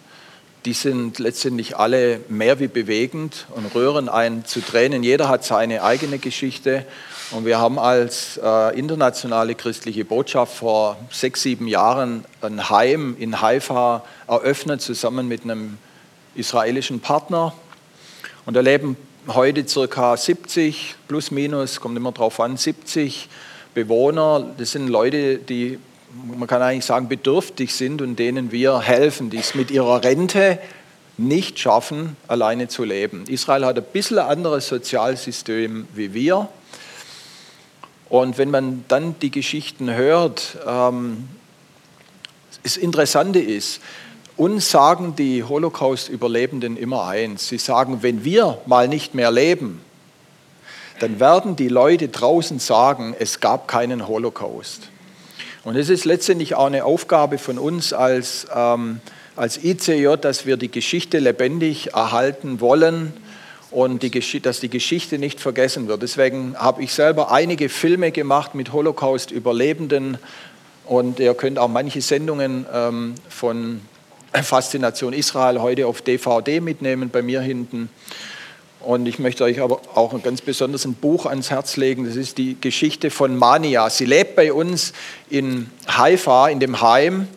die 0.65 0.73
sind 0.73 1.17
letztendlich 1.17 1.75
alle 1.77 2.19
mehr 2.29 2.59
wie 2.59 2.67
bewegend 2.67 3.47
und 3.55 3.73
rühren 3.73 4.09
einen 4.09 4.45
zu 4.45 4.61
Tränen. 4.61 5.01
Jeder 5.01 5.27
hat 5.27 5.43
seine 5.43 5.81
eigene 5.83 6.19
Geschichte. 6.19 6.85
Und 7.31 7.45
wir 7.45 7.57
haben 7.57 7.79
als 7.79 8.39
äh, 8.43 8.77
internationale 8.77 9.55
christliche 9.55 10.05
Botschaft 10.05 10.55
vor 10.55 10.97
sechs, 11.09 11.41
sieben 11.41 11.67
Jahren 11.67 12.25
ein 12.41 12.69
Heim 12.69 13.15
in 13.17 13.41
Haifa 13.41 14.03
eröffnet, 14.27 14.81
zusammen 14.81 15.27
mit 15.27 15.43
einem 15.43 15.79
israelischen 16.35 16.99
Partner. 16.99 17.53
Und 18.45 18.55
da 18.55 18.61
leben 18.61 18.97
heute 19.27 19.67
circa 19.67 20.17
70 20.17 20.95
plus 21.07 21.29
minus, 21.29 21.79
kommt 21.79 21.95
immer 21.95 22.11
drauf 22.11 22.39
an, 22.39 22.57
70 22.57 23.29
Bewohner. 23.75 24.45
Das 24.57 24.71
sind 24.71 24.87
Leute, 24.87 25.37
die, 25.37 25.77
man 26.37 26.47
kann 26.47 26.61
eigentlich 26.61 26.85
sagen, 26.85 27.07
bedürftig 27.07 27.73
sind 27.73 28.01
und 28.01 28.17
denen 28.17 28.51
wir 28.51 28.81
helfen, 28.81 29.29
die 29.29 29.37
es 29.37 29.53
mit 29.53 29.69
ihrer 29.69 30.03
Rente 30.03 30.57
nicht 31.17 31.59
schaffen, 31.59 32.17
alleine 32.27 32.67
zu 32.67 32.83
leben. 32.83 33.25
Israel 33.27 33.65
hat 33.65 33.77
ein 33.77 33.85
bisschen 33.93 34.17
anderes 34.17 34.67
Sozialsystem 34.67 35.87
wie 35.93 36.13
wir. 36.15 36.49
Und 38.09 38.39
wenn 38.39 38.49
man 38.49 38.83
dann 38.87 39.15
die 39.21 39.29
Geschichten 39.29 39.93
hört, 39.93 40.57
ähm, 40.67 41.27
das 42.63 42.75
Interessante 42.75 43.39
ist, 43.39 43.81
uns 44.41 44.71
sagen 44.71 45.15
die 45.15 45.43
Holocaust-Überlebenden 45.43 46.75
immer 46.75 47.05
eins. 47.05 47.47
Sie 47.47 47.59
sagen, 47.59 47.99
wenn 48.01 48.25
wir 48.25 48.57
mal 48.65 48.87
nicht 48.87 49.13
mehr 49.13 49.29
leben, 49.29 49.81
dann 50.99 51.19
werden 51.19 51.55
die 51.55 51.67
Leute 51.67 52.07
draußen 52.07 52.57
sagen, 52.57 53.15
es 53.19 53.39
gab 53.39 53.67
keinen 53.67 54.07
Holocaust. 54.07 54.89
Und 55.63 55.75
es 55.75 55.89
ist 55.89 56.05
letztendlich 56.05 56.55
auch 56.55 56.65
eine 56.65 56.85
Aufgabe 56.85 57.37
von 57.37 57.59
uns 57.59 57.93
als, 57.93 58.47
ähm, 58.51 58.99
als 59.35 59.63
ICJ, 59.63 60.15
dass 60.19 60.47
wir 60.47 60.57
die 60.57 60.71
Geschichte 60.71 61.19
lebendig 61.19 61.93
erhalten 61.93 62.61
wollen 62.61 63.13
und 63.69 64.01
die, 64.01 64.41
dass 64.41 64.59
die 64.59 64.69
Geschichte 64.69 65.19
nicht 65.19 65.39
vergessen 65.39 65.87
wird. 65.87 66.01
Deswegen 66.01 66.55
habe 66.57 66.81
ich 66.81 66.95
selber 66.95 67.31
einige 67.31 67.69
Filme 67.69 68.11
gemacht 68.11 68.55
mit 68.55 68.73
Holocaust-Überlebenden 68.73 70.17
und 70.85 71.19
ihr 71.19 71.35
könnt 71.35 71.59
auch 71.59 71.67
manche 71.67 72.01
Sendungen 72.01 72.65
ähm, 72.73 73.13
von 73.29 73.81
Faszination 74.33 75.13
Israel 75.13 75.61
heute 75.61 75.87
auf 75.87 76.01
DVD 76.01 76.59
mitnehmen, 76.59 77.09
bei 77.09 77.21
mir 77.21 77.41
hinten. 77.41 77.89
Und 78.79 79.05
ich 79.05 79.19
möchte 79.19 79.43
euch 79.43 79.61
aber 79.61 79.81
auch 79.93 80.13
ein 80.13 80.23
ganz 80.23 80.41
besonderes 80.41 80.87
Buch 80.99 81.25
ans 81.25 81.51
Herz 81.51 81.77
legen. 81.77 82.05
Das 82.05 82.15
ist 82.15 82.37
die 82.37 82.57
Geschichte 82.59 83.11
von 83.11 83.35
Mania. 83.35 83.89
Sie 83.89 84.05
lebt 84.05 84.35
bei 84.35 84.51
uns 84.53 84.93
in 85.29 85.69
Haifa, 85.87 86.49
in 86.49 86.59
dem 86.59 86.81
Heim. 86.81 87.27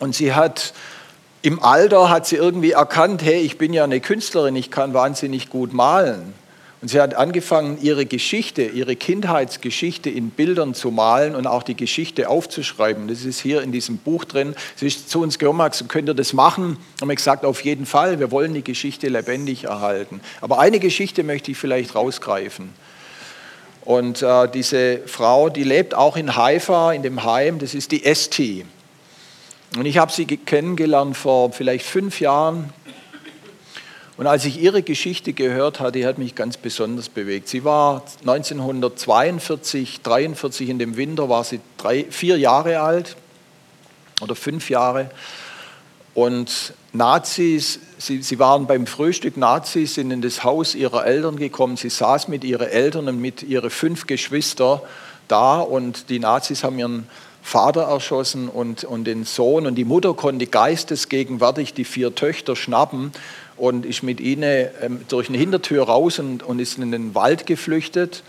Und 0.00 0.14
sie 0.14 0.34
hat 0.34 0.74
im 1.42 1.62
Alter 1.62 2.10
hat 2.10 2.26
sie 2.26 2.36
irgendwie 2.36 2.72
erkannt, 2.72 3.22
hey, 3.22 3.40
ich 3.40 3.56
bin 3.56 3.72
ja 3.72 3.84
eine 3.84 4.00
Künstlerin, 4.00 4.56
ich 4.56 4.70
kann 4.70 4.94
wahnsinnig 4.94 5.48
gut 5.48 5.72
malen. 5.72 6.34
Und 6.82 6.88
sie 6.88 7.00
hat 7.00 7.14
angefangen, 7.14 7.78
ihre 7.80 8.04
Geschichte, 8.04 8.62
ihre 8.62 8.96
Kindheitsgeschichte 8.96 10.10
in 10.10 10.30
Bildern 10.30 10.74
zu 10.74 10.90
malen 10.90 11.34
und 11.34 11.46
auch 11.46 11.62
die 11.62 11.74
Geschichte 11.74 12.28
aufzuschreiben. 12.28 13.08
Das 13.08 13.24
ist 13.24 13.40
hier 13.40 13.62
in 13.62 13.72
diesem 13.72 13.96
Buch 13.96 14.24
drin. 14.24 14.54
Sie 14.76 14.86
ist 14.86 15.08
zu 15.08 15.22
uns 15.22 15.38
gekommen, 15.38 15.58
gesagt, 15.70 15.88
könnt 15.88 16.08
ihr 16.08 16.14
das 16.14 16.34
machen? 16.34 16.76
Haben 17.00 17.08
wir 17.08 17.16
gesagt, 17.16 17.46
auf 17.46 17.64
jeden 17.64 17.86
Fall, 17.86 18.20
wir 18.20 18.30
wollen 18.30 18.52
die 18.52 18.62
Geschichte 18.62 19.08
lebendig 19.08 19.64
erhalten. 19.64 20.20
Aber 20.42 20.58
eine 20.58 20.78
Geschichte 20.78 21.24
möchte 21.24 21.50
ich 21.50 21.56
vielleicht 21.56 21.94
rausgreifen. 21.94 22.70
Und 23.86 24.20
äh, 24.20 24.48
diese 24.48 25.00
Frau, 25.06 25.48
die 25.48 25.62
lebt 25.62 25.94
auch 25.94 26.16
in 26.16 26.36
Haifa, 26.36 26.92
in 26.92 27.02
dem 27.02 27.24
Heim, 27.24 27.58
das 27.58 27.72
ist 27.72 27.92
die 27.92 28.04
Esti. 28.04 28.66
Und 29.78 29.86
ich 29.86 29.98
habe 29.98 30.12
sie 30.12 30.26
kennengelernt 30.26 31.16
vor 31.16 31.52
vielleicht 31.52 31.86
fünf 31.86 32.20
Jahren. 32.20 32.72
Und 34.16 34.26
als 34.26 34.46
ich 34.46 34.60
ihre 34.60 34.82
Geschichte 34.82 35.34
gehört 35.34 35.78
hatte, 35.78 36.06
hat 36.06 36.16
mich 36.16 36.34
ganz 36.34 36.56
besonders 36.56 37.10
bewegt. 37.10 37.48
Sie 37.48 37.64
war 37.64 38.02
1942, 38.20 40.00
43 40.00 40.70
in 40.70 40.78
dem 40.78 40.96
Winter, 40.96 41.28
war 41.28 41.44
sie 41.44 41.60
drei, 41.76 42.06
vier 42.08 42.38
Jahre 42.38 42.80
alt 42.80 43.16
oder 44.22 44.34
fünf 44.34 44.70
Jahre. 44.70 45.10
Und 46.14 46.72
Nazis, 46.94 47.78
sie, 47.98 48.22
sie 48.22 48.38
waren 48.38 48.66
beim 48.66 48.86
Frühstück, 48.86 49.36
Nazis 49.36 49.96
sind 49.96 50.10
in 50.10 50.22
das 50.22 50.44
Haus 50.44 50.74
ihrer 50.74 51.04
Eltern 51.04 51.36
gekommen. 51.36 51.76
Sie 51.76 51.90
saß 51.90 52.28
mit 52.28 52.42
ihren 52.42 52.68
Eltern 52.68 53.08
und 53.08 53.20
mit 53.20 53.42
ihren 53.42 53.68
fünf 53.68 54.06
Geschwistern 54.06 54.80
da 55.28 55.60
und 55.60 56.08
die 56.08 56.20
Nazis 56.20 56.64
haben 56.64 56.78
ihren 56.78 57.06
Vater 57.42 57.82
erschossen 57.82 58.48
und, 58.48 58.84
und 58.84 59.04
den 59.04 59.24
Sohn 59.24 59.66
und 59.66 59.74
die 59.74 59.84
Mutter 59.84 60.14
konnte 60.14 60.46
geistesgegenwärtig 60.46 61.74
die 61.74 61.84
vier 61.84 62.14
Töchter 62.14 62.56
schnappen 62.56 63.12
und 63.56 63.86
ist 63.86 64.02
mit 64.02 64.20
ihnen 64.20 64.68
ähm, 64.82 65.00
durch 65.08 65.28
eine 65.28 65.38
Hintertür 65.38 65.84
raus 65.84 66.18
und, 66.18 66.42
und 66.42 66.58
ist 66.58 66.78
in 66.78 66.92
den 66.92 67.14
Wald 67.14 67.46
geflüchtet. 67.46 68.22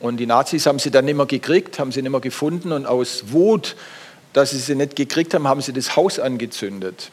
Und 0.00 0.18
die 0.18 0.26
Nazis 0.26 0.66
haben 0.66 0.78
sie 0.78 0.90
dann 0.90 1.04
nicht 1.04 1.16
mehr 1.16 1.26
gekriegt, 1.26 1.78
haben 1.78 1.92
sie 1.92 2.02
nicht 2.02 2.10
mehr 2.10 2.20
gefunden 2.20 2.72
und 2.72 2.86
aus 2.86 3.24
Wut 3.28 3.76
dass 4.34 4.50
sie 4.50 4.58
sie 4.58 4.74
nicht 4.74 4.96
gekriegt 4.96 5.32
haben, 5.32 5.48
haben 5.48 5.62
sie 5.62 5.72
das 5.72 5.96
Haus 5.96 6.18
angezündet. 6.18 7.10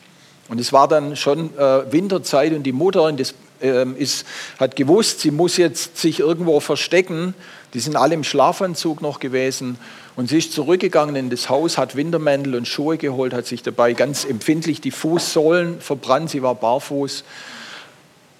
Und 0.49 0.59
es 0.59 0.73
war 0.73 0.89
dann 0.89 1.15
schon 1.15 1.55
äh, 1.57 1.91
Winterzeit 1.91 2.51
und 2.51 2.63
die 2.63 2.73
Mutter 2.73 3.09
das, 3.13 3.35
äh, 3.61 3.85
ist, 3.93 4.25
hat 4.59 4.75
gewusst, 4.75 5.21
sie 5.21 5.31
muss 5.31 5.55
jetzt 5.55 5.97
sich 5.97 6.19
irgendwo 6.19 6.59
verstecken. 6.59 7.33
Die 7.73 7.79
sind 7.79 7.95
alle 7.95 8.15
im 8.15 8.25
Schlafanzug 8.25 9.01
noch 9.01 9.19
gewesen. 9.19 9.77
Und 10.15 10.29
sie 10.29 10.39
ist 10.39 10.53
zurückgegangen 10.53 11.15
in 11.15 11.29
das 11.29 11.49
Haus, 11.49 11.77
hat 11.77 11.95
Wintermäntel 11.95 12.55
und 12.55 12.67
Schuhe 12.67 12.97
geholt, 12.97 13.33
hat 13.33 13.45
sich 13.45 13.63
dabei 13.63 13.93
ganz 13.93 14.25
empfindlich 14.25 14.81
die 14.81 14.91
Fußsohlen 14.91 15.79
verbrannt. 15.79 16.29
Sie 16.29 16.41
war 16.41 16.55
barfuß. 16.55 17.23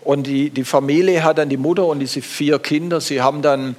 Und 0.03 0.27
die, 0.27 0.49
die 0.49 0.63
Familie 0.63 1.23
hat 1.23 1.38
dann 1.38 1.49
die 1.49 1.57
Mutter 1.57 1.86
und 1.86 1.99
diese 1.99 2.21
vier 2.21 2.60
Kinder, 2.60 2.99
sie 2.99 3.21
haben 3.21 3.41
dann 3.41 3.75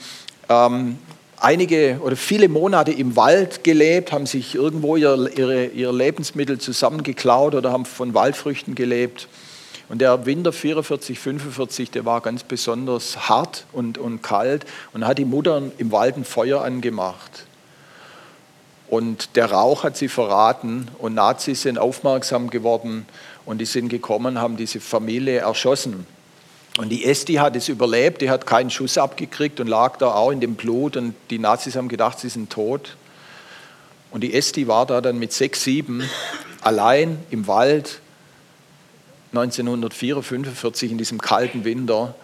ähm, 0.48 0.98
einige 1.42 1.98
oder 2.02 2.16
viele 2.16 2.48
Monate 2.48 2.92
im 2.92 3.16
Wald 3.16 3.64
gelebt, 3.64 4.12
haben 4.12 4.26
sich 4.26 4.54
irgendwo 4.54 4.96
ihr, 4.96 5.30
ihre, 5.36 5.66
ihre 5.66 5.92
Lebensmittel 5.92 6.58
zusammengeklaut 6.58 7.54
oder 7.54 7.72
haben 7.72 7.84
von 7.84 8.14
Waldfrüchten 8.14 8.74
gelebt. 8.74 9.28
Und 9.88 10.00
der 10.00 10.24
Winter 10.24 10.52
44, 10.52 11.18
45, 11.18 11.90
der 11.90 12.04
war 12.06 12.20
ganz 12.20 12.44
besonders 12.44 13.28
hart 13.28 13.66
und, 13.72 13.98
und 13.98 14.22
kalt 14.22 14.64
und 14.94 15.06
hat 15.06 15.18
die 15.18 15.24
Mutter 15.24 15.60
im 15.76 15.92
Wald 15.92 16.16
ein 16.16 16.24
Feuer 16.24 16.62
angemacht. 16.62 17.46
Und 18.92 19.36
der 19.36 19.50
Rauch 19.50 19.84
hat 19.84 19.96
sie 19.96 20.08
verraten 20.08 20.86
und 20.98 21.14
Nazis 21.14 21.62
sind 21.62 21.78
aufmerksam 21.78 22.50
geworden 22.50 23.06
und 23.46 23.56
die 23.56 23.64
sind 23.64 23.88
gekommen, 23.88 24.38
haben 24.38 24.58
diese 24.58 24.80
Familie 24.80 25.38
erschossen. 25.38 26.06
Und 26.76 26.90
die 26.90 27.06
Esti 27.06 27.36
hat 27.36 27.56
es 27.56 27.70
überlebt, 27.70 28.20
die 28.20 28.28
hat 28.28 28.44
keinen 28.44 28.68
Schuss 28.68 28.98
abgekriegt 28.98 29.60
und 29.60 29.66
lag 29.66 29.96
da 29.96 30.12
auch 30.12 30.30
in 30.30 30.40
dem 30.40 30.56
Blut 30.56 30.98
und 30.98 31.14
die 31.30 31.38
Nazis 31.38 31.74
haben 31.74 31.88
gedacht, 31.88 32.18
sie 32.18 32.28
sind 32.28 32.52
tot. 32.52 32.98
Und 34.10 34.20
die 34.20 34.34
Esti 34.34 34.68
war 34.68 34.84
da 34.84 35.00
dann 35.00 35.18
mit 35.18 35.32
sechs, 35.32 35.64
sieben 35.64 36.06
allein 36.60 37.18
im 37.30 37.46
Wald 37.46 37.98
1944 39.32 40.90
in 40.90 40.98
diesem 40.98 41.18
kalten 41.18 41.64
Winter. 41.64 42.14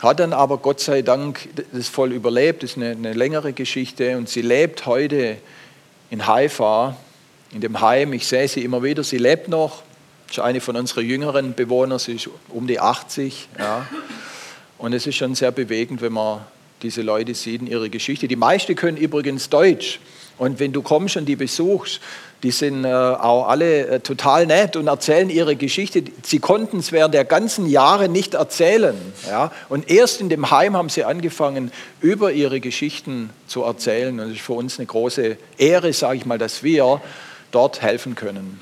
Hat 0.00 0.20
dann 0.20 0.32
aber 0.32 0.58
Gott 0.58 0.78
sei 0.78 1.02
Dank 1.02 1.48
das 1.72 1.88
voll 1.88 2.12
überlebt, 2.12 2.62
das 2.62 2.70
ist 2.70 2.76
eine, 2.76 2.90
eine 2.90 3.14
längere 3.14 3.52
Geschichte 3.52 4.16
und 4.16 4.28
sie 4.28 4.42
lebt 4.42 4.86
heute 4.86 5.38
in 6.14 6.28
Haifa, 6.28 6.96
in 7.52 7.60
dem 7.60 7.80
Heim. 7.80 8.12
Ich 8.12 8.28
sehe 8.28 8.46
sie 8.46 8.62
immer 8.62 8.84
wieder, 8.84 9.02
sie 9.02 9.18
lebt 9.18 9.48
noch, 9.48 9.82
ist 10.30 10.38
eine 10.38 10.60
von 10.60 10.76
unseren 10.76 11.04
jüngeren 11.04 11.54
Bewohnern, 11.54 11.98
sie 11.98 12.12
ist 12.12 12.30
um 12.50 12.68
die 12.68 12.78
80. 12.78 13.48
Ja. 13.58 13.84
Und 14.78 14.92
es 14.92 15.08
ist 15.08 15.16
schon 15.16 15.34
sehr 15.34 15.50
bewegend, 15.50 16.02
wenn 16.02 16.12
man 16.12 16.42
diese 16.82 17.02
Leute 17.02 17.34
sieht 17.34 17.62
in 17.62 17.66
ihrer 17.66 17.88
Geschichte. 17.88 18.28
Die 18.28 18.36
meisten 18.36 18.76
können 18.76 18.96
übrigens 18.96 19.50
Deutsch. 19.50 19.98
Und 20.38 20.60
wenn 20.60 20.72
du 20.72 20.82
kommst 20.82 21.16
und 21.16 21.26
die 21.26 21.34
besuchst, 21.34 22.00
die 22.44 22.50
sind 22.50 22.84
äh, 22.84 22.92
auch 22.92 23.48
alle 23.48 23.86
äh, 23.86 24.00
total 24.00 24.46
nett 24.46 24.76
und 24.76 24.86
erzählen 24.86 25.30
ihre 25.30 25.56
Geschichte. 25.56 26.04
Sie 26.22 26.38
konnten 26.40 26.78
es 26.78 26.92
während 26.92 27.14
der 27.14 27.24
ganzen 27.24 27.66
Jahre 27.66 28.10
nicht 28.10 28.34
erzählen. 28.34 28.94
Ja? 29.26 29.50
Und 29.70 29.90
erst 29.90 30.20
in 30.20 30.28
dem 30.28 30.50
Heim 30.50 30.76
haben 30.76 30.90
sie 30.90 31.04
angefangen, 31.04 31.72
über 32.02 32.32
ihre 32.32 32.60
Geschichten 32.60 33.30
zu 33.46 33.62
erzählen. 33.62 34.20
Und 34.20 34.26
es 34.26 34.36
ist 34.36 34.42
für 34.42 34.52
uns 34.52 34.78
eine 34.78 34.84
große 34.84 35.38
Ehre, 35.56 35.92
sage 35.94 36.18
ich 36.18 36.26
mal, 36.26 36.36
dass 36.36 36.62
wir 36.62 37.00
dort 37.50 37.80
helfen 37.80 38.14
können. 38.14 38.60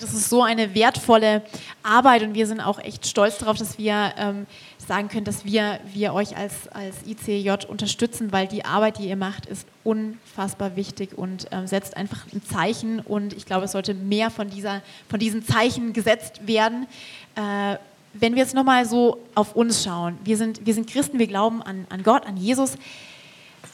Das 0.00 0.12
ist 0.12 0.30
so 0.30 0.42
eine 0.42 0.74
wertvolle 0.74 1.42
Arbeit 1.82 2.22
und 2.22 2.34
wir 2.34 2.46
sind 2.46 2.60
auch 2.60 2.78
echt 2.78 3.06
stolz 3.06 3.38
darauf, 3.38 3.56
dass 3.56 3.78
wir 3.78 4.12
ähm, 4.18 4.46
sagen 4.86 5.08
können, 5.08 5.24
dass 5.24 5.44
wir, 5.44 5.80
wir 5.92 6.14
euch 6.14 6.36
als, 6.36 6.68
als 6.68 6.96
ICJ 7.06 7.66
unterstützen, 7.68 8.32
weil 8.32 8.46
die 8.46 8.64
Arbeit, 8.64 8.98
die 8.98 9.08
ihr 9.08 9.16
macht, 9.16 9.46
ist 9.46 9.66
unfassbar 9.84 10.76
wichtig 10.76 11.16
und 11.16 11.46
ähm, 11.50 11.66
setzt 11.66 11.96
einfach 11.96 12.24
ein 12.32 12.42
Zeichen 12.42 13.00
und 13.00 13.32
ich 13.32 13.46
glaube, 13.46 13.64
es 13.64 13.72
sollte 13.72 13.94
mehr 13.94 14.30
von, 14.30 14.48
dieser, 14.48 14.82
von 15.08 15.18
diesen 15.18 15.44
Zeichen 15.44 15.92
gesetzt 15.92 16.46
werden. 16.46 16.86
Äh, 17.34 17.76
wenn 18.14 18.34
wir 18.34 18.42
jetzt 18.42 18.54
nochmal 18.54 18.86
so 18.86 19.18
auf 19.34 19.54
uns 19.56 19.84
schauen, 19.84 20.18
wir 20.24 20.36
sind, 20.36 20.64
wir 20.64 20.74
sind 20.74 20.88
Christen, 20.88 21.18
wir 21.18 21.26
glauben 21.26 21.62
an, 21.62 21.86
an 21.90 22.02
Gott, 22.02 22.26
an 22.26 22.36
Jesus. 22.36 22.76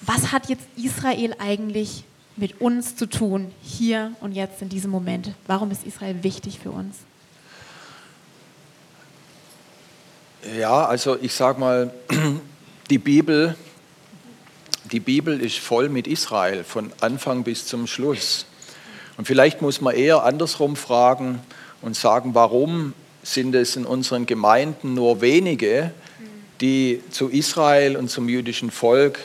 Was 0.01 0.33
hat 0.33 0.48
jetzt 0.48 0.66
Israel 0.77 1.35
eigentlich 1.38 2.05
mit 2.37 2.61
uns 2.61 2.96
zu 2.96 3.07
tun, 3.07 3.53
hier 3.62 4.12
und 4.20 4.33
jetzt 4.33 4.62
in 4.62 4.68
diesem 4.68 4.90
Moment? 4.90 5.33
Warum 5.46 5.70
ist 5.70 5.87
Israel 5.87 6.22
wichtig 6.22 6.59
für 6.59 6.70
uns? 6.70 6.96
Ja, 10.59 10.87
also 10.87 11.16
ich 11.22 11.33
sage 11.33 11.61
mal, 11.61 11.94
die 12.90 12.98
Bibel, 12.98 13.55
die 14.90 14.98
Bibel 14.98 15.40
ist 15.40 15.59
voll 15.59 15.88
mit 15.88 16.09
Israel, 16.09 16.64
von 16.64 16.92
Anfang 17.00 17.44
bis 17.44 17.66
zum 17.66 17.87
Schluss. 17.87 18.44
Und 19.16 19.26
vielleicht 19.26 19.62
muss 19.62 19.81
man 19.81 19.94
eher 19.94 20.24
andersrum 20.24 20.74
fragen 20.74 21.40
und 21.81 21.94
sagen, 21.94 22.35
warum 22.35 22.92
sind 23.22 23.55
es 23.55 23.76
in 23.76 23.87
unseren 23.87 24.26
Gemeinden 24.26 24.94
nur 24.94 25.20
wenige, 25.20 25.92
die 26.61 27.00
zu 27.11 27.28
Israel 27.28 27.96
und 27.96 28.11
zum 28.11 28.28
jüdischen 28.28 28.72
Volk 28.72 29.20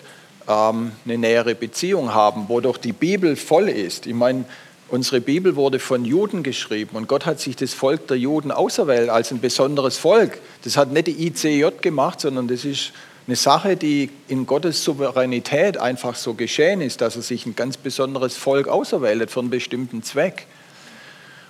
ähm, 0.47 0.91
eine 1.03 1.17
nähere 1.17 1.55
Beziehung 1.55 2.13
haben, 2.13 2.45
wo 2.47 2.61
doch 2.61 2.77
die 2.77 2.93
Bibel 2.93 3.35
voll 3.35 3.69
ist. 3.69 4.05
Ich 4.05 4.13
meine, 4.13 4.45
unsere 4.89 5.21
Bibel 5.21 5.55
wurde 5.55 5.79
von 5.79 6.05
Juden 6.05 6.43
geschrieben 6.43 6.95
und 6.95 7.07
Gott 7.07 7.25
hat 7.25 7.39
sich 7.39 7.55
das 7.55 7.73
Volk 7.73 8.07
der 8.07 8.17
Juden 8.17 8.51
auserwählt 8.51 9.09
als 9.09 9.31
ein 9.31 9.39
besonderes 9.39 9.97
Volk. 9.97 10.39
Das 10.63 10.77
hat 10.77 10.91
nicht 10.91 11.07
die 11.07 11.27
ICJ 11.27 11.81
gemacht, 11.81 12.21
sondern 12.21 12.47
das 12.47 12.65
ist 12.65 12.91
eine 13.27 13.35
Sache, 13.35 13.75
die 13.75 14.09
in 14.29 14.45
Gottes 14.45 14.83
Souveränität 14.83 15.77
einfach 15.77 16.15
so 16.15 16.33
geschehen 16.33 16.79
ist, 16.79 17.01
dass 17.01 17.17
er 17.17 17.21
sich 17.21 17.45
ein 17.45 17.55
ganz 17.55 17.75
besonderes 17.75 18.37
Volk 18.37 18.69
auserwählt 18.69 19.29
für 19.29 19.41
einen 19.41 19.49
bestimmten 19.49 20.01
Zweck. 20.01 20.47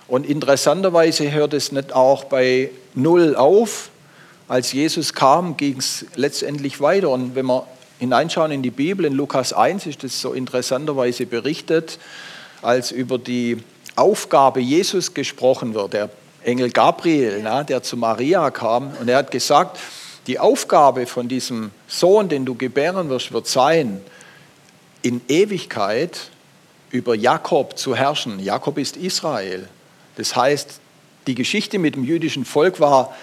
Und 0.08 0.26
interessanterweise 0.26 1.30
hört 1.30 1.54
es 1.54 1.70
nicht 1.70 1.92
auch 1.92 2.24
bei 2.24 2.70
Null 2.94 3.36
auf. 3.36 3.90
Als 4.48 4.72
Jesus 4.72 5.12
kam, 5.12 5.56
ging 5.56 5.76
es 5.76 6.06
letztendlich 6.16 6.80
weiter. 6.80 7.10
Und 7.10 7.36
wenn 7.36 7.46
man 7.46 7.62
hineinschauen 8.00 8.50
in 8.50 8.62
die 8.62 8.70
Bibel, 8.70 9.04
in 9.04 9.12
Lukas 9.12 9.52
1 9.52 9.86
ist 9.86 10.02
das 10.02 10.20
so 10.20 10.32
interessanterweise 10.32 11.26
berichtet, 11.26 11.98
als 12.62 12.90
über 12.90 13.18
die 13.18 13.58
Aufgabe 13.96 14.60
Jesus 14.60 15.14
gesprochen 15.14 15.74
wird, 15.74 15.92
der 15.92 16.10
Engel 16.44 16.70
Gabriel, 16.70 17.40
na, 17.42 17.64
der 17.64 17.82
zu 17.82 17.96
Maria 17.96 18.50
kam 18.50 18.92
und 19.00 19.08
er 19.08 19.18
hat 19.18 19.30
gesagt, 19.30 19.78
die 20.26 20.38
Aufgabe 20.38 21.06
von 21.06 21.28
diesem 21.28 21.70
Sohn, 21.86 22.28
den 22.28 22.44
du 22.44 22.54
gebären 22.54 23.08
wirst, 23.08 23.32
wird 23.32 23.46
sein, 23.46 24.00
in 25.02 25.20
Ewigkeit 25.28 26.30
über 26.90 27.14
Jakob 27.14 27.78
zu 27.78 27.96
herrschen. 27.96 28.38
Jakob 28.40 28.78
ist 28.78 28.96
Israel. 28.96 29.68
Das 30.16 30.36
heißt, 30.36 30.80
die 31.26 31.34
Geschichte 31.34 31.78
mit 31.78 31.94
dem 31.94 32.04
jüdischen 32.04 32.44
Volk 32.44 32.80
war 32.80 33.14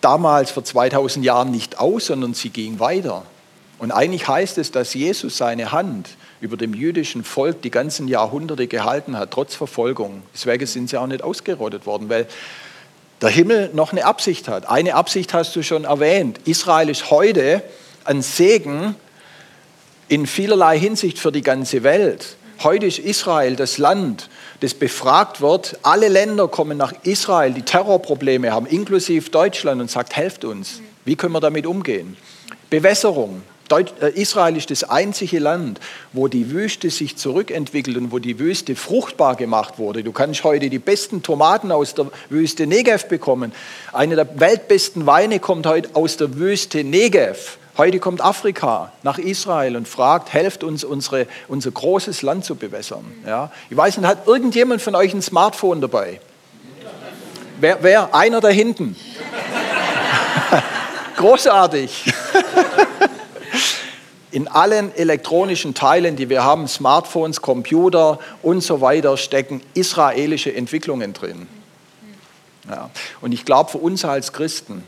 damals 0.00 0.50
vor 0.50 0.64
2000 0.64 1.24
Jahren 1.24 1.50
nicht 1.50 1.78
aus, 1.78 2.06
sondern 2.06 2.34
sie 2.34 2.50
ging 2.50 2.80
weiter. 2.80 3.24
Und 3.78 3.90
eigentlich 3.90 4.28
heißt 4.28 4.58
es, 4.58 4.70
dass 4.70 4.94
Jesus 4.94 5.36
seine 5.36 5.72
Hand 5.72 6.10
über 6.42 6.56
dem 6.56 6.74
jüdischen 6.74 7.22
Volk 7.22 7.62
die 7.62 7.70
ganzen 7.70 8.08
Jahrhunderte 8.08 8.66
gehalten 8.66 9.16
hat, 9.16 9.30
trotz 9.30 9.54
Verfolgung. 9.54 10.22
Deswegen 10.34 10.66
sind 10.66 10.90
sie 10.90 10.98
auch 10.98 11.06
nicht 11.06 11.22
ausgerottet 11.22 11.86
worden, 11.86 12.08
weil 12.08 12.26
der 13.22 13.30
Himmel 13.30 13.70
noch 13.72 13.92
eine 13.92 14.04
Absicht 14.04 14.48
hat. 14.48 14.68
Eine 14.68 14.96
Absicht 14.96 15.32
hast 15.32 15.54
du 15.54 15.62
schon 15.62 15.84
erwähnt. 15.84 16.40
Israel 16.44 16.88
ist 16.88 17.12
heute 17.12 17.62
ein 18.04 18.22
Segen 18.22 18.96
in 20.08 20.26
vielerlei 20.26 20.78
Hinsicht 20.78 21.20
für 21.20 21.30
die 21.30 21.42
ganze 21.42 21.84
Welt. 21.84 22.36
Heute 22.64 22.86
ist 22.86 22.98
Israel 22.98 23.54
das 23.54 23.78
Land, 23.78 24.28
das 24.60 24.74
befragt 24.74 25.40
wird. 25.40 25.78
Alle 25.82 26.08
Länder 26.08 26.48
kommen 26.48 26.76
nach 26.76 26.92
Israel, 27.04 27.52
die 27.52 27.62
Terrorprobleme 27.62 28.50
haben, 28.52 28.66
inklusive 28.66 29.30
Deutschland, 29.30 29.80
und 29.80 29.90
sagt, 29.90 30.16
helft 30.16 30.44
uns. 30.44 30.80
Wie 31.04 31.14
können 31.14 31.32
wir 31.32 31.40
damit 31.40 31.66
umgehen? 31.66 32.16
Bewässerung, 32.68 33.42
Israel 33.78 34.56
ist 34.56 34.70
das 34.70 34.84
einzige 34.84 35.38
Land, 35.38 35.80
wo 36.12 36.28
die 36.28 36.50
Wüste 36.50 36.90
sich 36.90 37.16
zurückentwickelt 37.16 37.96
und 37.96 38.12
wo 38.12 38.18
die 38.18 38.38
Wüste 38.38 38.76
fruchtbar 38.76 39.36
gemacht 39.36 39.78
wurde. 39.78 40.02
Du 40.02 40.12
kannst 40.12 40.44
heute 40.44 40.70
die 40.70 40.78
besten 40.78 41.22
Tomaten 41.22 41.72
aus 41.72 41.94
der 41.94 42.06
Wüste 42.28 42.66
Negev 42.66 43.08
bekommen. 43.08 43.52
Eine 43.92 44.16
der 44.16 44.40
weltbesten 44.40 45.06
Weine 45.06 45.40
kommt 45.40 45.66
heute 45.66 45.90
aus 45.94 46.16
der 46.16 46.36
Wüste 46.36 46.84
Negev. 46.84 47.58
Heute 47.78 48.00
kommt 48.00 48.20
Afrika 48.20 48.92
nach 49.02 49.16
Israel 49.16 49.76
und 49.76 49.88
fragt, 49.88 50.34
helft 50.34 50.62
uns, 50.62 50.84
unsere, 50.84 51.26
unser 51.48 51.70
großes 51.70 52.20
Land 52.20 52.44
zu 52.44 52.54
bewässern. 52.54 53.04
Ja? 53.26 53.50
Ich 53.70 53.76
weiß 53.76 53.96
nicht, 53.96 54.06
hat 54.06 54.26
irgendjemand 54.26 54.82
von 54.82 54.94
euch 54.94 55.14
ein 55.14 55.22
Smartphone 55.22 55.80
dabei? 55.80 56.20
Wer? 57.60 57.78
wer? 57.80 58.14
Einer 58.14 58.40
da 58.40 58.48
hinten. 58.48 58.94
Großartig. 61.16 62.12
In 64.32 64.48
allen 64.48 64.94
elektronischen 64.96 65.74
Teilen, 65.74 66.16
die 66.16 66.28
wir 66.28 66.42
haben, 66.42 66.66
Smartphones, 66.66 67.42
Computer 67.42 68.18
und 68.42 68.62
so 68.62 68.80
weiter, 68.80 69.16
stecken 69.16 69.60
israelische 69.74 70.54
Entwicklungen 70.54 71.12
drin. 71.12 71.46
Ja. 72.68 72.90
Und 73.20 73.32
ich 73.32 73.44
glaube, 73.44 73.70
für 73.70 73.78
uns 73.78 74.04
als 74.04 74.32
Christen 74.32 74.82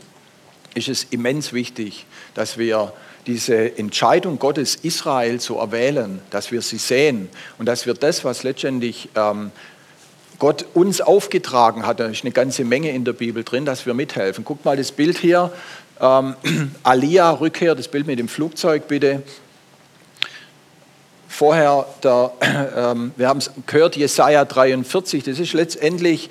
ist 0.73 0.89
es 0.89 1.05
immens 1.05 1.53
wichtig, 1.53 2.05
dass 2.33 2.57
wir 2.57 2.91
diese 3.27 3.77
Entscheidung 3.77 4.39
Gottes, 4.39 4.75
Israel 4.75 5.39
zu 5.39 5.57
erwählen, 5.57 6.21
dass 6.29 6.51
wir 6.51 6.61
sie 6.61 6.77
sehen 6.77 7.29
und 7.57 7.65
dass 7.65 7.85
wir 7.85 7.93
das, 7.93 8.23
was 8.23 8.43
letztendlich 8.43 9.09
ähm, 9.15 9.51
Gott 10.39 10.65
uns 10.73 11.01
aufgetragen 11.01 11.85
hat, 11.85 11.99
da 11.99 12.05
ist 12.05 12.23
eine 12.23 12.31
ganze 12.31 12.63
Menge 12.65 12.91
in 12.91 13.05
der 13.05 13.13
Bibel 13.13 13.43
drin, 13.43 13.65
dass 13.65 13.85
wir 13.85 13.93
mithelfen. 13.93 14.43
Guckt 14.43 14.65
mal 14.65 14.77
das 14.77 14.91
Bild 14.91 15.17
hier, 15.17 15.51
ähm, 15.99 16.35
Alia, 16.83 17.31
Rückkehr, 17.31 17.75
das 17.75 17.87
Bild 17.87 18.07
mit 18.07 18.19
dem 18.19 18.27
Flugzeug 18.27 18.87
bitte. 18.87 19.23
Vorher, 21.27 21.85
der, 22.03 22.31
ähm, 22.75 23.11
wir 23.15 23.27
haben 23.27 23.39
es 23.39 23.51
gehört, 23.65 23.95
Jesaja 23.95 24.45
43, 24.45 25.23
das 25.23 25.39
ist 25.39 25.53
letztendlich, 25.53 26.29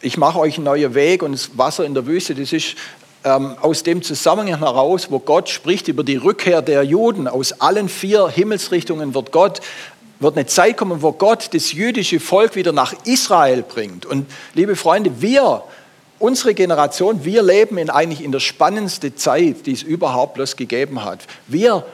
ich 0.00 0.16
mache 0.16 0.38
euch 0.38 0.56
einen 0.56 0.64
neuen 0.64 0.94
Weg 0.94 1.22
und 1.22 1.32
das 1.32 1.56
Wasser 1.58 1.84
in 1.84 1.94
der 1.94 2.06
Wüste, 2.06 2.34
das 2.34 2.52
ist 2.52 2.76
ähm, 3.24 3.56
aus 3.60 3.82
dem 3.82 4.02
Zusammenhang 4.02 4.60
heraus, 4.60 5.10
wo 5.10 5.18
Gott 5.18 5.48
spricht 5.48 5.88
über 5.88 6.04
die 6.04 6.16
Rückkehr 6.16 6.62
der 6.62 6.82
Juden. 6.84 7.28
Aus 7.28 7.60
allen 7.60 7.88
vier 7.88 8.28
Himmelsrichtungen 8.28 9.14
wird 9.14 9.30
Gott 9.32 9.60
wird 10.20 10.36
eine 10.36 10.46
Zeit 10.46 10.76
kommen, 10.76 11.02
wo 11.02 11.12
Gott 11.12 11.48
das 11.52 11.72
jüdische 11.72 12.20
Volk 12.20 12.54
wieder 12.54 12.72
nach 12.72 12.94
Israel 13.04 13.62
bringt. 13.62 14.06
Und 14.06 14.26
liebe 14.54 14.76
Freunde, 14.76 15.20
wir, 15.20 15.64
unsere 16.18 16.54
Generation, 16.54 17.24
wir 17.24 17.42
leben 17.42 17.78
in 17.78 17.90
eigentlich 17.90 18.22
in 18.22 18.30
der 18.30 18.40
spannendsten 18.40 19.16
Zeit, 19.16 19.66
die 19.66 19.72
es 19.72 19.82
überhaupt 19.82 20.34
bloß 20.34 20.56
gegeben 20.56 21.04
hat. 21.04 21.20
Wir 21.48 21.84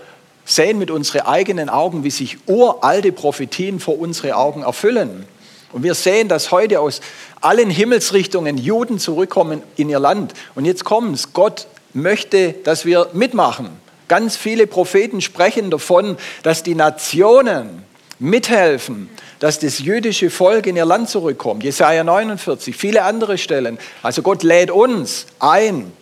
sehen 0.44 0.78
mit 0.78 0.90
unseren 0.90 1.22
eigenen 1.22 1.68
Augen, 1.68 2.02
wie 2.04 2.10
sich 2.10 2.38
uralte 2.46 3.12
Prophetien 3.12 3.78
vor 3.78 3.98
unsere 3.98 4.36
Augen 4.36 4.62
erfüllen. 4.62 5.24
Und 5.72 5.82
wir 5.82 5.94
sehen, 5.94 6.28
dass 6.28 6.50
heute 6.50 6.80
aus 6.80 7.00
allen 7.40 7.70
Himmelsrichtungen 7.70 8.58
Juden 8.58 8.98
zurückkommen 8.98 9.62
in 9.76 9.88
ihr 9.88 10.00
Land. 10.00 10.34
Und 10.54 10.64
jetzt 10.64 10.84
kommt 10.84 11.14
es, 11.14 11.32
Gott 11.32 11.66
möchte, 11.92 12.54
dass 12.64 12.84
wir 12.84 13.08
mitmachen. 13.12 13.68
Ganz 14.08 14.36
viele 14.36 14.66
Propheten 14.66 15.20
sprechen 15.20 15.70
davon, 15.70 16.16
dass 16.42 16.62
die 16.62 16.74
Nationen 16.74 17.84
mithelfen, 18.18 19.08
dass 19.38 19.58
das 19.58 19.78
jüdische 19.78 20.30
Volk 20.30 20.66
in 20.66 20.76
ihr 20.76 20.86
Land 20.86 21.08
zurückkommt. 21.08 21.62
Jesaja 21.62 22.04
49, 22.04 22.76
viele 22.76 23.02
andere 23.02 23.38
Stellen. 23.38 23.78
Also 24.02 24.22
Gott 24.22 24.42
lädt 24.42 24.70
uns 24.70 25.26
ein, 25.38 25.92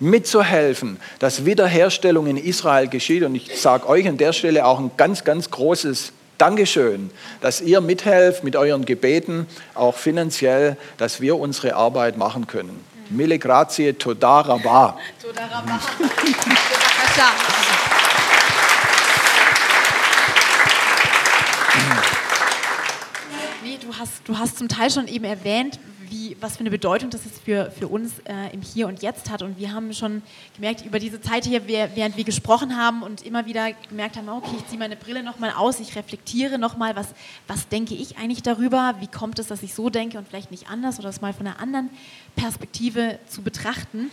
mitzuhelfen, 0.00 0.98
dass 1.18 1.44
Wiederherstellung 1.44 2.26
in 2.26 2.36
Israel 2.36 2.88
geschieht. 2.88 3.22
Und 3.22 3.34
ich 3.34 3.60
sage 3.60 3.88
euch 3.88 4.08
an 4.08 4.16
der 4.16 4.32
Stelle 4.32 4.64
auch 4.64 4.80
ein 4.80 4.90
ganz, 4.96 5.24
ganz 5.24 5.50
großes 5.50 6.12
Dankeschön, 6.38 7.10
dass 7.42 7.60
ihr 7.60 7.82
mithelft 7.82 8.44
mit 8.44 8.56
euren 8.56 8.86
Gebeten, 8.86 9.46
auch 9.74 9.94
finanziell, 9.94 10.78
dass 10.96 11.20
wir 11.20 11.36
unsere 11.38 11.76
Arbeit 11.76 12.16
machen 12.16 12.46
können. 12.46 12.82
Mille 13.10 13.38
grazie, 13.38 13.92
toda 13.92 14.40
rabba. 14.40 14.96
Toda 15.20 15.44
rabba. 15.44 15.80
Hast, 24.00 24.26
du 24.26 24.38
hast 24.38 24.58
zum 24.58 24.68
Teil 24.68 24.90
schon 24.90 25.06
eben 25.06 25.24
erwähnt, 25.24 25.78
wie, 26.08 26.36
was 26.40 26.54
für 26.56 26.60
eine 26.60 26.70
Bedeutung 26.70 27.10
das 27.10 27.24
jetzt 27.24 27.42
für, 27.44 27.70
für 27.70 27.86
uns 27.86 28.18
äh, 28.24 28.52
im 28.52 28.62
Hier 28.62 28.88
und 28.88 29.00
Jetzt 29.00 29.30
hat. 29.30 29.42
Und 29.42 29.58
wir 29.58 29.72
haben 29.72 29.92
schon 29.94 30.22
gemerkt, 30.56 30.84
über 30.84 30.98
diese 30.98 31.20
Zeit 31.20 31.44
hier, 31.44 31.68
während 31.68 32.16
wir 32.16 32.24
gesprochen 32.24 32.76
haben 32.76 33.02
und 33.02 33.24
immer 33.24 33.46
wieder 33.46 33.72
gemerkt 33.88 34.16
haben, 34.16 34.28
okay, 34.28 34.56
ich 34.58 34.66
ziehe 34.66 34.78
meine 34.78 34.96
Brille 34.96 35.22
nochmal 35.22 35.52
aus, 35.52 35.78
ich 35.78 35.94
reflektiere 35.94 36.58
nochmal, 36.58 36.96
was, 36.96 37.08
was 37.46 37.68
denke 37.68 37.94
ich 37.94 38.18
eigentlich 38.18 38.42
darüber, 38.42 38.96
wie 38.98 39.06
kommt 39.06 39.38
es, 39.38 39.46
dass 39.46 39.62
ich 39.62 39.74
so 39.74 39.88
denke 39.88 40.18
und 40.18 40.26
vielleicht 40.26 40.50
nicht 40.50 40.68
anders 40.68 40.98
oder 40.98 41.08
das 41.08 41.20
mal 41.20 41.32
von 41.32 41.46
einer 41.46 41.60
anderen 41.60 41.90
Perspektive 42.34 43.20
zu 43.28 43.42
betrachten. 43.42 44.10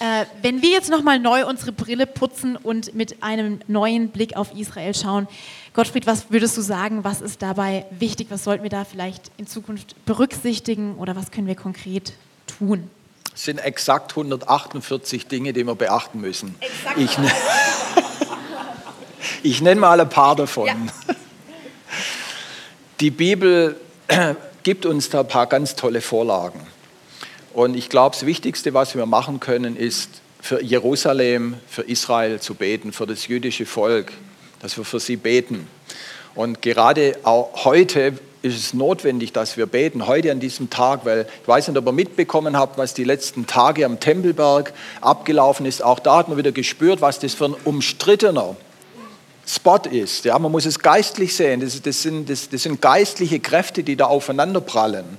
Äh, 0.00 0.26
wenn 0.42 0.62
wir 0.62 0.70
jetzt 0.70 0.90
nochmal 0.90 1.20
neu 1.20 1.46
unsere 1.46 1.72
Brille 1.72 2.06
putzen 2.06 2.56
und 2.56 2.94
mit 2.94 3.22
einem 3.22 3.60
neuen 3.66 4.08
Blick 4.08 4.36
auf 4.36 4.54
Israel 4.54 4.94
schauen, 4.94 5.28
Gottfried, 5.72 6.06
was 6.06 6.30
würdest 6.30 6.56
du 6.56 6.62
sagen, 6.62 7.04
was 7.04 7.20
ist 7.20 7.42
dabei 7.42 7.86
wichtig? 7.90 8.26
Was 8.30 8.44
sollten 8.44 8.64
wir 8.64 8.70
da 8.70 8.84
vielleicht 8.84 9.30
in 9.36 9.46
Zukunft 9.46 9.94
berücksichtigen 10.04 10.96
oder 10.96 11.14
was 11.14 11.30
können 11.30 11.46
wir 11.46 11.54
konkret 11.54 12.12
tun? 12.58 12.90
Es 13.32 13.44
sind 13.44 13.58
exakt 13.58 14.12
148 14.12 15.28
Dinge, 15.28 15.52
die 15.52 15.64
wir 15.64 15.76
beachten 15.76 16.20
müssen. 16.20 16.56
Exakt. 16.58 16.98
Ich, 16.98 17.18
ne 17.18 17.30
ich 19.44 19.62
nenne 19.62 19.80
mal 19.80 20.00
ein 20.00 20.08
paar 20.08 20.34
davon. 20.34 20.66
Ja. 20.66 20.76
Die 22.98 23.12
Bibel 23.12 23.76
gibt 24.64 24.86
uns 24.86 25.08
da 25.08 25.20
ein 25.20 25.28
paar 25.28 25.46
ganz 25.46 25.76
tolle 25.76 26.00
Vorlagen. 26.00 26.66
Und 27.52 27.76
ich 27.76 27.88
glaube, 27.88 28.16
das 28.16 28.26
Wichtigste, 28.26 28.74
was 28.74 28.96
wir 28.96 29.06
machen 29.06 29.38
können, 29.38 29.76
ist 29.76 30.20
für 30.40 30.62
Jerusalem, 30.62 31.54
für 31.68 31.82
Israel 31.82 32.40
zu 32.40 32.54
beten, 32.54 32.92
für 32.92 33.06
das 33.06 33.28
jüdische 33.28 33.66
Volk, 33.66 34.12
dass 34.60 34.76
wir 34.76 34.84
für 34.84 35.00
sie 35.00 35.16
beten. 35.16 35.68
Und 36.34 36.62
gerade 36.62 37.16
auch 37.24 37.64
heute 37.64 38.14
ist 38.42 38.56
es 38.56 38.74
notwendig, 38.74 39.32
dass 39.32 39.56
wir 39.56 39.66
beten, 39.66 40.06
heute 40.06 40.30
an 40.32 40.40
diesem 40.40 40.70
Tag, 40.70 41.04
weil 41.04 41.26
ich 41.42 41.48
weiß 41.48 41.68
nicht, 41.68 41.76
ob 41.76 41.86
ihr 41.86 41.92
mitbekommen 41.92 42.56
habt, 42.56 42.78
was 42.78 42.94
die 42.94 43.04
letzten 43.04 43.46
Tage 43.46 43.84
am 43.84 44.00
Tempelberg 44.00 44.72
abgelaufen 45.00 45.66
ist. 45.66 45.82
Auch 45.82 45.98
da 45.98 46.18
hat 46.18 46.28
man 46.28 46.38
wieder 46.38 46.52
gespürt, 46.52 47.00
was 47.00 47.18
das 47.18 47.34
für 47.34 47.46
ein 47.46 47.54
umstrittener 47.64 48.56
Spot 49.46 49.80
ist. 49.90 50.24
Ja, 50.24 50.38
man 50.38 50.52
muss 50.52 50.64
es 50.64 50.78
geistlich 50.78 51.34
sehen. 51.34 51.60
Das, 51.60 51.82
das, 51.82 52.02
sind, 52.02 52.30
das, 52.30 52.48
das 52.48 52.62
sind 52.62 52.80
geistliche 52.80 53.40
Kräfte, 53.40 53.82
die 53.82 53.96
da 53.96 54.06
aufeinander 54.06 54.60
prallen. 54.60 55.18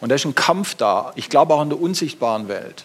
Und 0.00 0.08
da 0.08 0.16
ist 0.16 0.24
ein 0.24 0.34
Kampf 0.34 0.74
da, 0.74 1.12
ich 1.14 1.28
glaube 1.28 1.54
auch 1.54 1.62
in 1.62 1.68
der 1.68 1.80
unsichtbaren 1.80 2.48
Welt. 2.48 2.84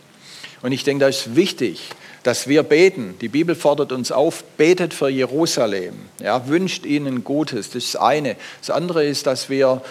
Und 0.62 0.74
ich 0.74 0.84
denke, 0.84 1.02
da 1.02 1.08
ist 1.08 1.36
wichtig, 1.36 1.90
dass 2.24 2.48
wir 2.48 2.64
beten. 2.64 3.16
Die 3.20 3.30
Bibel 3.30 3.56
fordert 3.56 3.92
uns 3.92 4.12
auf, 4.12 4.44
betet 4.58 4.94
für 4.94 5.10
Jerusalem, 5.10 5.96
ja, 6.22 6.48
wünscht 6.48 6.86
ihnen 6.86 7.24
Gutes. 7.24 7.72
Das 7.72 7.84
ist 7.84 7.96
das 7.96 8.02
eine. 8.02 8.36
Das 8.60 8.70
andere 8.70 9.06
ist, 9.06 9.28
dass 9.28 9.50
wir 9.50 9.82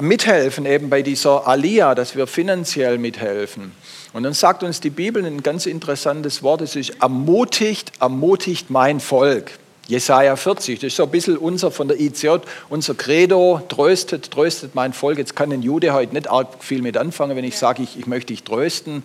mithelfen 0.00 0.64
eben 0.66 0.90
bei 0.90 1.02
dieser 1.02 1.46
Alia, 1.46 1.94
dass 1.94 2.16
wir 2.16 2.26
finanziell 2.26 2.98
mithelfen. 2.98 3.72
Und 4.12 4.24
dann 4.24 4.34
sagt 4.34 4.62
uns 4.62 4.80
die 4.80 4.90
Bibel 4.90 5.24
ein 5.24 5.42
ganz 5.42 5.66
interessantes 5.66 6.42
Wort, 6.42 6.60
es 6.60 6.76
ist 6.76 7.00
ermutigt, 7.00 7.92
ermutigt 8.00 8.70
mein 8.70 9.00
Volk. 9.00 9.52
Jesaja 9.88 10.36
40, 10.36 10.78
das 10.78 10.88
ist 10.88 10.96
so 10.96 11.02
ein 11.02 11.10
bisschen 11.10 11.36
unser 11.36 11.70
von 11.70 11.88
der 11.88 12.00
ICJ, 12.00 12.38
unser 12.68 12.94
Credo, 12.94 13.60
tröstet, 13.68 14.30
tröstet 14.30 14.74
mein 14.74 14.92
Volk. 14.92 15.18
Jetzt 15.18 15.34
kann 15.34 15.52
ein 15.52 15.62
Jude 15.62 15.92
heute 15.92 16.14
nicht 16.14 16.30
arg 16.30 16.62
viel 16.62 16.82
mit 16.82 16.96
anfangen, 16.96 17.36
wenn 17.36 17.44
ich 17.44 17.58
sage, 17.58 17.82
ich, 17.82 17.98
ich 17.98 18.06
möchte 18.06 18.32
dich 18.32 18.44
trösten. 18.44 19.02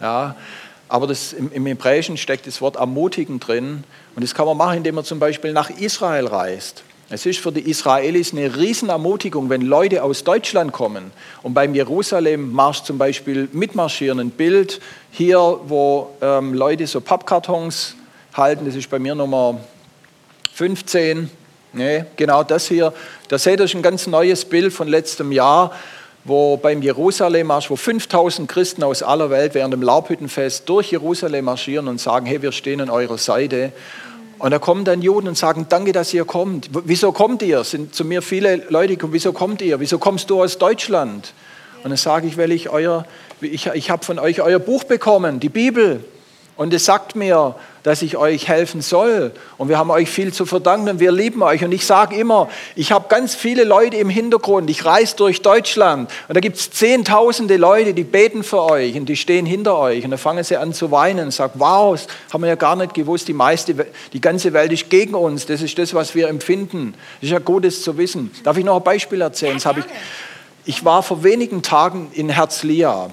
Ja, 0.00 0.34
aber 0.88 1.06
das, 1.06 1.32
im, 1.32 1.50
im 1.52 1.66
Hebräischen 1.66 2.16
steckt 2.16 2.46
das 2.46 2.60
Wort 2.60 2.76
ermutigen 2.76 3.40
drin. 3.40 3.84
Und 4.14 4.22
das 4.22 4.34
kann 4.34 4.46
man 4.46 4.56
machen, 4.56 4.78
indem 4.78 4.96
man 4.96 5.04
zum 5.04 5.18
Beispiel 5.18 5.52
nach 5.52 5.70
Israel 5.70 6.26
reist. 6.26 6.84
Es 7.10 7.26
ist 7.26 7.38
für 7.38 7.52
die 7.52 7.68
Israelis 7.68 8.32
eine 8.32 8.56
Riesenermutigung, 8.56 9.50
wenn 9.50 9.60
Leute 9.60 10.02
aus 10.02 10.24
Deutschland 10.24 10.72
kommen 10.72 11.12
und 11.42 11.52
beim 11.52 11.74
Jerusalem-Marsch 11.74 12.82
zum 12.82 12.96
Beispiel 12.96 13.48
mitmarschieren. 13.52 14.18
Ein 14.20 14.30
Bild 14.30 14.80
hier, 15.10 15.38
wo 15.66 16.10
ähm, 16.22 16.54
Leute 16.54 16.86
so 16.86 17.00
Pappkartons 17.00 17.94
halten, 18.32 18.64
das 18.64 18.74
ist 18.74 18.88
bei 18.88 18.98
mir 18.98 19.14
Nummer 19.14 19.60
15, 20.54 21.28
nee, 21.74 22.04
genau 22.16 22.42
das 22.42 22.68
hier. 22.68 22.94
Da 23.28 23.38
seht 23.38 23.60
ihr 23.60 23.68
ein 23.74 23.82
ganz 23.82 24.06
neues 24.06 24.44
Bild 24.46 24.72
von 24.72 24.88
letztem 24.88 25.30
Jahr, 25.30 25.72
wo 26.24 26.56
beim 26.56 26.80
Jerusalem-Marsch, 26.80 27.70
wo 27.70 27.76
5000 27.76 28.48
Christen 28.48 28.82
aus 28.82 29.02
aller 29.02 29.28
Welt 29.30 29.54
während 29.54 29.74
dem 29.74 29.82
Laubhüttenfest 29.82 30.68
durch 30.68 30.90
Jerusalem 30.90 31.44
marschieren 31.44 31.86
und 31.86 32.00
sagen, 32.00 32.24
hey, 32.26 32.40
wir 32.40 32.52
stehen 32.52 32.80
an 32.80 32.88
eurer 32.88 33.18
Seite. 33.18 33.72
Und 34.38 34.50
da 34.50 34.58
kommen 34.58 34.84
dann 34.84 35.02
Juden 35.02 35.28
und 35.28 35.36
sagen, 35.36 35.66
danke, 35.68 35.92
dass 35.92 36.12
ihr 36.14 36.24
kommt. 36.24 36.70
Wieso 36.72 37.12
kommt 37.12 37.42
ihr? 37.42 37.60
Es 37.60 37.70
sind 37.70 37.94
zu 37.94 38.04
mir 38.04 38.22
viele 38.22 38.56
Leute 38.68 38.94
gekommen, 38.94 39.12
wieso 39.12 39.32
kommt 39.32 39.60
ihr? 39.62 39.80
Wieso 39.80 39.98
kommst 39.98 40.30
du 40.30 40.42
aus 40.42 40.58
Deutschland? 40.58 41.34
Und 41.82 41.90
dann 41.90 41.96
sage 41.98 42.26
ich, 42.26 42.38
weil 42.38 42.52
ich 42.52 42.70
euer, 42.70 43.04
ich, 43.40 43.66
ich 43.66 43.90
habe 43.90 44.04
von 44.04 44.18
euch 44.18 44.40
euer 44.40 44.58
Buch 44.58 44.84
bekommen, 44.84 45.40
die 45.40 45.50
Bibel. 45.50 46.04
Und 46.56 46.72
es 46.72 46.84
sagt 46.84 47.16
mir, 47.16 47.56
dass 47.82 48.00
ich 48.00 48.16
euch 48.16 48.48
helfen 48.48 48.80
soll. 48.80 49.32
Und 49.58 49.68
wir 49.68 49.76
haben 49.76 49.90
euch 49.90 50.08
viel 50.08 50.32
zu 50.32 50.46
verdanken 50.46 50.88
und 50.88 51.00
wir 51.00 51.10
lieben 51.10 51.42
euch. 51.42 51.64
Und 51.64 51.72
ich 51.72 51.84
sage 51.84 52.16
immer, 52.16 52.48
ich 52.76 52.92
habe 52.92 53.06
ganz 53.08 53.34
viele 53.34 53.64
Leute 53.64 53.96
im 53.96 54.08
Hintergrund. 54.08 54.70
Ich 54.70 54.84
reise 54.84 55.16
durch 55.16 55.42
Deutschland 55.42 56.10
und 56.28 56.34
da 56.34 56.40
gibt 56.40 56.56
es 56.56 56.70
zehntausende 56.70 57.56
Leute, 57.56 57.92
die 57.92 58.04
beten 58.04 58.44
für 58.44 58.62
euch 58.62 58.96
und 58.96 59.06
die 59.06 59.16
stehen 59.16 59.46
hinter 59.46 59.76
euch. 59.76 60.04
Und 60.04 60.12
dann 60.12 60.18
fangen 60.18 60.44
sie 60.44 60.56
an 60.56 60.72
zu 60.72 60.92
weinen 60.92 61.26
und 61.26 61.30
sagen, 61.32 61.54
wow, 61.56 61.92
das 61.94 62.06
haben 62.32 62.42
wir 62.42 62.48
ja 62.48 62.54
gar 62.54 62.76
nicht 62.76 62.94
gewusst. 62.94 63.26
Die, 63.26 63.34
meiste, 63.34 63.74
die 64.12 64.20
ganze 64.20 64.52
Welt 64.52 64.72
ist 64.72 64.88
gegen 64.88 65.14
uns. 65.14 65.46
Das 65.46 65.60
ist 65.60 65.76
das, 65.76 65.92
was 65.92 66.14
wir 66.14 66.28
empfinden. 66.28 66.94
Das 67.20 67.28
ist 67.28 67.32
ja 67.32 67.40
gut, 67.40 67.64
das 67.64 67.82
zu 67.82 67.98
wissen. 67.98 68.30
Darf 68.44 68.56
ich 68.56 68.64
noch 68.64 68.76
ein 68.76 68.84
Beispiel 68.84 69.20
erzählen? 69.20 69.58
Das 69.60 69.76
ich, 69.76 69.84
ich 70.64 70.84
war 70.84 71.02
vor 71.02 71.24
wenigen 71.24 71.62
Tagen 71.62 72.10
in 72.14 72.30
Herzliya. 72.30 73.10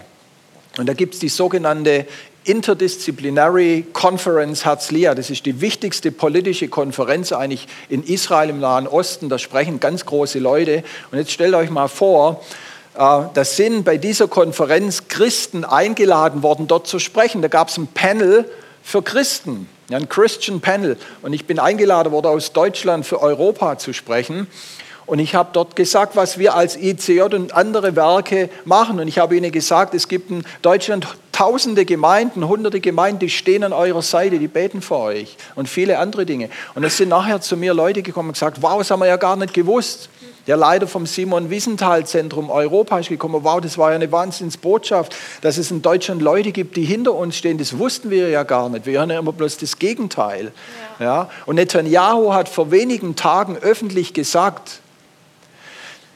Und 0.78 0.88
da 0.88 0.94
gibt 0.94 1.16
es 1.16 1.20
die 1.20 1.28
sogenannte 1.28 2.06
Interdisciplinary 2.44 3.86
Conference 3.94 4.66
Herzliya. 4.66 5.14
Das 5.14 5.30
ist 5.30 5.46
die 5.46 5.62
wichtigste 5.62 6.12
politische 6.12 6.68
Konferenz 6.70 7.32
eigentlich 7.32 7.68
in 7.88 8.04
Israel 8.04 8.50
im 8.50 8.60
Nahen 8.60 8.88
Osten. 8.88 9.30
Da 9.30 9.38
sprechen 9.38 9.80
ganz 9.80 10.06
große 10.06 10.40
Leute. 10.40 10.84
Und 11.12 11.20
jetzt 11.20 11.32
stellt 11.32 11.54
euch 11.54 11.70
mal 11.70 11.88
vor, 11.88 12.44
äh, 12.96 12.98
da 12.98 13.46
sind 13.46 13.84
bei 13.84 13.98
dieser 13.98 14.28
Konferenz 14.28 15.08
Christen 15.08 15.64
eingeladen 15.64 16.42
worden, 16.42 16.68
dort 16.68 16.88
zu 16.88 16.98
sprechen. 16.98 17.44
Da 17.44 17.48
gab 17.48 17.70
es 17.70 17.78
ein 17.78 17.88
Panel 17.88 18.46
für 18.82 19.04
Christen, 19.04 19.70
ein 19.92 20.10
Christian 20.10 20.62
Panel. 20.62 20.98
Und 21.22 21.34
ich 21.34 21.46
bin 21.46 21.60
eingeladen 21.60 22.12
worden, 22.12 22.28
aus 22.28 22.54
Deutschland 22.54 23.06
für 23.06 23.22
Europa 23.22 23.78
zu 23.78 23.94
sprechen. 23.94 24.48
Und 25.12 25.20
ich 25.20 25.36
habe 25.36 25.50
dort 25.52 25.76
gesagt, 25.76 26.16
was 26.16 26.38
wir 26.38 26.56
als 26.56 26.78
ICJ 26.78 27.24
und 27.24 27.54
andere 27.54 27.98
Werke 27.98 28.50
machen. 28.64 28.98
Und 28.98 29.10
ich 29.10 29.20
habe 29.20 29.36
ihnen 29.36 29.52
gesagt, 29.52 29.94
es 29.94 30.08
gibt 30.08 30.32
in 30.32 30.46
Deutschland 30.62 31.06
tausende 31.34 31.84
Gemeinden, 31.84 32.48
hunderte 32.48 32.80
Gemeinden, 32.80 33.20
die 33.20 33.30
stehen 33.30 33.66
an 33.66 33.74
eurer 33.74 34.04
Seite, 34.04 34.40
die 34.40 34.48
beten 34.48 34.82
für 34.82 34.96
euch 34.96 35.36
und 35.56 35.68
viele 35.68 36.00
andere 36.00 36.26
Dinge. 36.26 36.50
Und 36.76 36.86
es 36.86 36.96
sind 36.96 37.10
nachher 37.10 37.42
zu 37.42 37.58
mir 37.58 37.74
Leute 37.74 38.04
gekommen 38.04 38.30
und 38.30 38.36
gesagt, 38.36 38.62
wow, 38.62 38.78
das 38.78 38.90
haben 38.90 39.02
wir 39.02 39.08
ja 39.08 39.18
gar 39.18 39.36
nicht 39.36 39.54
gewusst. 39.54 40.08
Der 40.48 40.56
Leiter 40.56 40.88
vom 40.88 41.06
Simon 41.06 41.50
Wiesenthal 41.50 42.06
Zentrum 42.06 42.50
Europa 42.50 42.98
ist 42.98 43.10
gekommen. 43.10 43.44
Wow, 43.44 43.60
das 43.60 43.78
war 43.78 43.90
ja 43.90 43.96
eine 43.96 44.14
Wahnsinnsbotschaft, 44.14 45.14
dass 45.42 45.58
es 45.58 45.72
in 45.72 45.82
Deutschland 45.82 46.22
Leute 46.22 46.54
gibt, 46.54 46.78
die 46.78 46.86
hinter 46.86 47.16
uns 47.16 47.36
stehen. 47.36 47.58
Das 47.58 47.78
wussten 47.78 48.12
wir 48.12 48.30
ja 48.30 48.44
gar 48.44 48.70
nicht. 48.70 48.86
Wir 48.86 49.00
hören 49.00 49.10
ja 49.10 49.20
immer 49.20 49.34
bloß 49.34 49.58
das 49.58 49.78
Gegenteil. 49.78 50.54
Ja. 51.00 51.06
ja. 51.06 51.30
Und 51.46 51.56
Netanyahu 51.56 52.34
hat 52.34 52.48
vor 52.48 52.72
wenigen 52.72 53.18
Tagen 53.18 53.58
öffentlich 53.58 54.14
gesagt, 54.14 54.81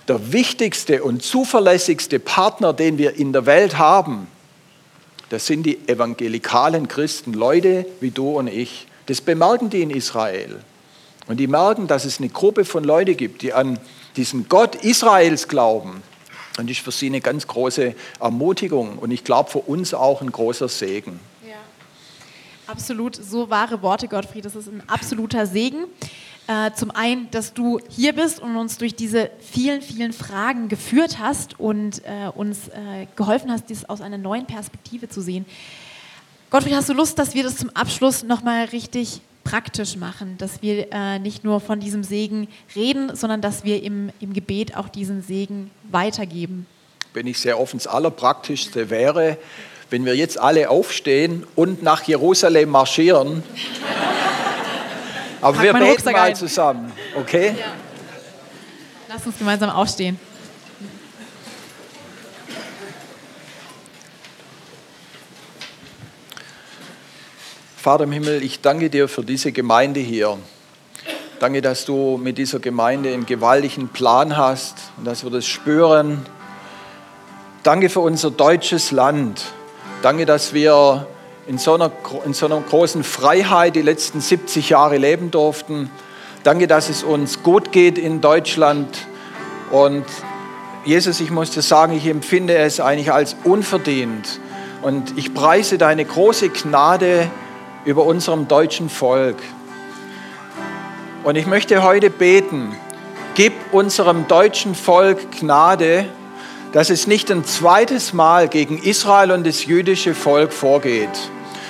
der 0.07 0.31
wichtigste 0.31 1.03
und 1.03 1.23
zuverlässigste 1.23 2.19
Partner, 2.19 2.73
den 2.73 2.97
wir 2.97 3.15
in 3.15 3.33
der 3.33 3.45
Welt 3.45 3.77
haben, 3.77 4.27
das 5.29 5.47
sind 5.47 5.63
die 5.63 5.87
evangelikalen 5.87 6.87
Christen, 6.87 7.33
Leute 7.33 7.85
wie 7.99 8.11
du 8.11 8.37
und 8.37 8.47
ich. 8.47 8.87
Das 9.07 9.21
bemerken 9.21 9.69
die 9.69 9.81
in 9.81 9.89
Israel. 9.89 10.59
Und 11.27 11.37
die 11.37 11.47
merken, 11.47 11.87
dass 11.87 12.05
es 12.05 12.19
eine 12.19 12.29
Gruppe 12.29 12.65
von 12.65 12.83
Leuten 12.83 13.17
gibt, 13.17 13.41
die 13.41 13.51
an 13.51 13.79
diesen 14.15 14.47
Gott 14.47 14.75
Israels 14.75 15.47
glauben. 15.47 16.03
Und 16.57 16.69
das 16.69 16.77
ist 16.77 16.83
für 16.83 16.91
sie 16.91 17.07
eine 17.07 17.21
ganz 17.21 17.47
große 17.47 17.95
Ermutigung 18.19 18.97
und 18.99 19.11
ich 19.11 19.23
glaube 19.23 19.49
für 19.49 19.59
uns 19.59 19.93
auch 19.93 20.21
ein 20.21 20.31
großer 20.31 20.69
Segen. 20.69 21.19
Ja, 21.45 21.55
absolut, 22.67 23.15
so 23.15 23.49
wahre 23.49 23.81
Worte, 23.81 24.07
Gottfried. 24.07 24.45
Das 24.45 24.55
ist 24.55 24.67
ein 24.67 24.83
absoluter 24.87 25.47
Segen. 25.47 25.85
Äh, 26.47 26.71
zum 26.73 26.91
einen, 26.91 27.29
dass 27.31 27.53
du 27.53 27.79
hier 27.89 28.13
bist 28.13 28.39
und 28.39 28.55
uns 28.55 28.77
durch 28.77 28.95
diese 28.95 29.31
vielen, 29.39 29.81
vielen 29.81 30.13
Fragen 30.13 30.67
geführt 30.67 31.17
hast 31.19 31.60
und 31.60 32.03
äh, 32.05 32.29
uns 32.36 32.67
äh, 32.67 33.08
geholfen 33.15 33.51
hast, 33.51 33.69
dies 33.69 33.86
aus 33.86 33.99
einer 33.99 34.19
neuen 34.19 34.45
Perspektive 34.45 35.10
zu 35.10 35.21
sehen. 35.21 35.45
Gottfried, 36.51 36.75
hast 36.75 36.89
du 36.89 36.93
Lust, 36.93 37.17
dass 37.17 37.34
wir 37.34 37.43
das 37.43 37.58
zum 37.58 37.71
Abschluss 37.71 38.23
nochmal 38.23 38.65
richtig 38.65 39.21
praktisch 39.43 39.95
machen, 39.95 40.38
dass 40.38 40.62
wir 40.62 40.88
äh, 40.91 41.17
nicht 41.17 41.43
nur 41.43 41.60
von 41.60 41.79
diesem 41.79 42.03
Segen 42.03 42.47
reden, 42.75 43.15
sondern 43.15 43.41
dass 43.41 43.63
wir 43.63 43.81
im, 43.81 44.12
im 44.19 44.34
Gebet 44.34 44.77
auch 44.77 44.88
diesen 44.88 45.23
Segen 45.23 45.71
weitergeben? 45.89 46.67
Bin 47.13 47.25
ich 47.25 47.39
sehr 47.39 47.60
offen. 47.60 47.77
Das 47.77 47.88
Allerpraktischste 47.88 48.91
wäre, 48.91 49.38
wenn 49.89 50.05
wir 50.05 50.15
jetzt 50.15 50.38
alle 50.38 50.69
aufstehen 50.69 51.45
und 51.55 51.81
nach 51.81 52.03
Jerusalem 52.03 52.69
marschieren. 52.69 53.41
Aber 55.45 55.62
wir 55.62 55.73
beten 55.73 56.12
mal 56.12 56.21
ein. 56.21 56.36
zusammen, 56.36 56.91
okay? 57.15 57.53
Ja. 57.60 57.65
Lass 59.08 59.27
uns 59.27 59.38
gemeinsam 59.38 59.69
aufstehen. 59.69 60.19
Vater 67.77 68.05
im 68.05 68.12
Himmel, 68.12 68.41
ich 68.41 68.62
danke 68.62 68.89
dir 68.89 69.08
für 69.08 69.23
diese 69.23 69.51
Gemeinde 69.51 69.99
hier. 69.99 70.39
Danke, 71.39 71.62
dass 71.62 71.86
du 71.86 72.17
mit 72.17 72.39
dieser 72.39 72.58
Gemeinde 72.58 73.13
einen 73.13 73.27
gewaltigen 73.27 73.89
Plan 73.89 74.36
hast 74.36 74.77
und 74.97 75.05
dass 75.05 75.23
wir 75.23 75.29
das 75.29 75.45
spüren. 75.45 76.25
Danke 77.62 77.89
für 77.89 77.99
unser 77.99 78.31
deutsches 78.31 78.89
Land. 78.89 79.43
Danke, 80.01 80.25
dass 80.25 80.55
wir 80.55 81.05
in 81.47 81.58
so, 81.58 81.75
einer, 81.75 81.91
in 82.25 82.34
so 82.34 82.47
einer 82.47 82.60
großen 82.60 83.03
Freiheit 83.03 83.75
die 83.75 83.81
letzten 83.81 84.19
70 84.19 84.69
Jahre 84.69 84.97
leben 84.97 85.31
durften. 85.31 85.91
Danke, 86.43 86.67
dass 86.67 86.89
es 86.89 87.03
uns 87.03 87.43
gut 87.43 87.71
geht 87.71 87.97
in 87.97 88.21
Deutschland. 88.21 89.08
Und 89.71 90.05
Jesus, 90.86 91.19
ich 91.19 91.31
muss 91.31 91.51
dir 91.51 91.62
sagen, 91.62 91.93
ich 91.93 92.08
empfinde 92.08 92.55
es 92.58 92.79
eigentlich 92.79 93.12
als 93.12 93.36
unverdient. 93.43 94.39
Und 94.81 95.17
ich 95.17 95.34
preise 95.34 95.77
deine 95.77 96.05
große 96.05 96.49
Gnade 96.49 97.29
über 97.86 98.05
unserem 98.05 98.47
deutschen 98.47 98.89
Volk. 98.89 99.38
Und 101.23 101.36
ich 101.36 101.47
möchte 101.47 101.84
heute 101.84 102.10
beten, 102.10 102.75
gib 103.36 103.53
unserem 103.71 104.27
deutschen 104.27 104.75
Volk 104.75 105.31
Gnade, 105.39 106.05
dass 106.75 106.89
es 106.89 107.07
nicht 107.07 107.31
ein 107.31 107.45
zweites 107.45 108.11
Mal 108.11 108.49
gegen 108.49 108.77
Israel 108.77 109.31
und 109.31 109.47
das 109.47 109.63
jüdische 109.63 110.13
Volk 110.13 110.51
vorgeht. 110.51 111.07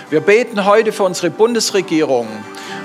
Wir 0.09 0.19
beten 0.19 0.65
heute 0.65 0.91
für 0.91 1.03
unsere 1.03 1.29
Bundesregierung 1.29 2.27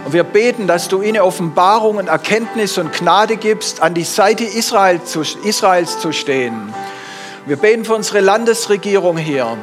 und 0.05 0.13
wir 0.13 0.25
beten, 0.25 0.67
dass 0.67 0.89
du 0.89 1.01
ihnen 1.01 1.23
Offenbarung 1.23 1.97
und 1.97 2.09
Erkenntnis 2.09 2.77
und 2.77 2.93
Gnade 2.93 3.39
gibst, 3.39 3.81
an 3.81 3.95
die 3.95 4.05
Seite 4.05 4.45
Israel 4.45 5.03
zu, 5.03 5.23
Israels 5.45 5.99
zu 5.99 6.13
stehen. 6.13 6.75
Wir 7.47 7.57
beten 7.57 7.87
für 7.87 7.95
unsere 7.95 8.21
Landesregierung 8.21 9.17
hier. 9.17 9.57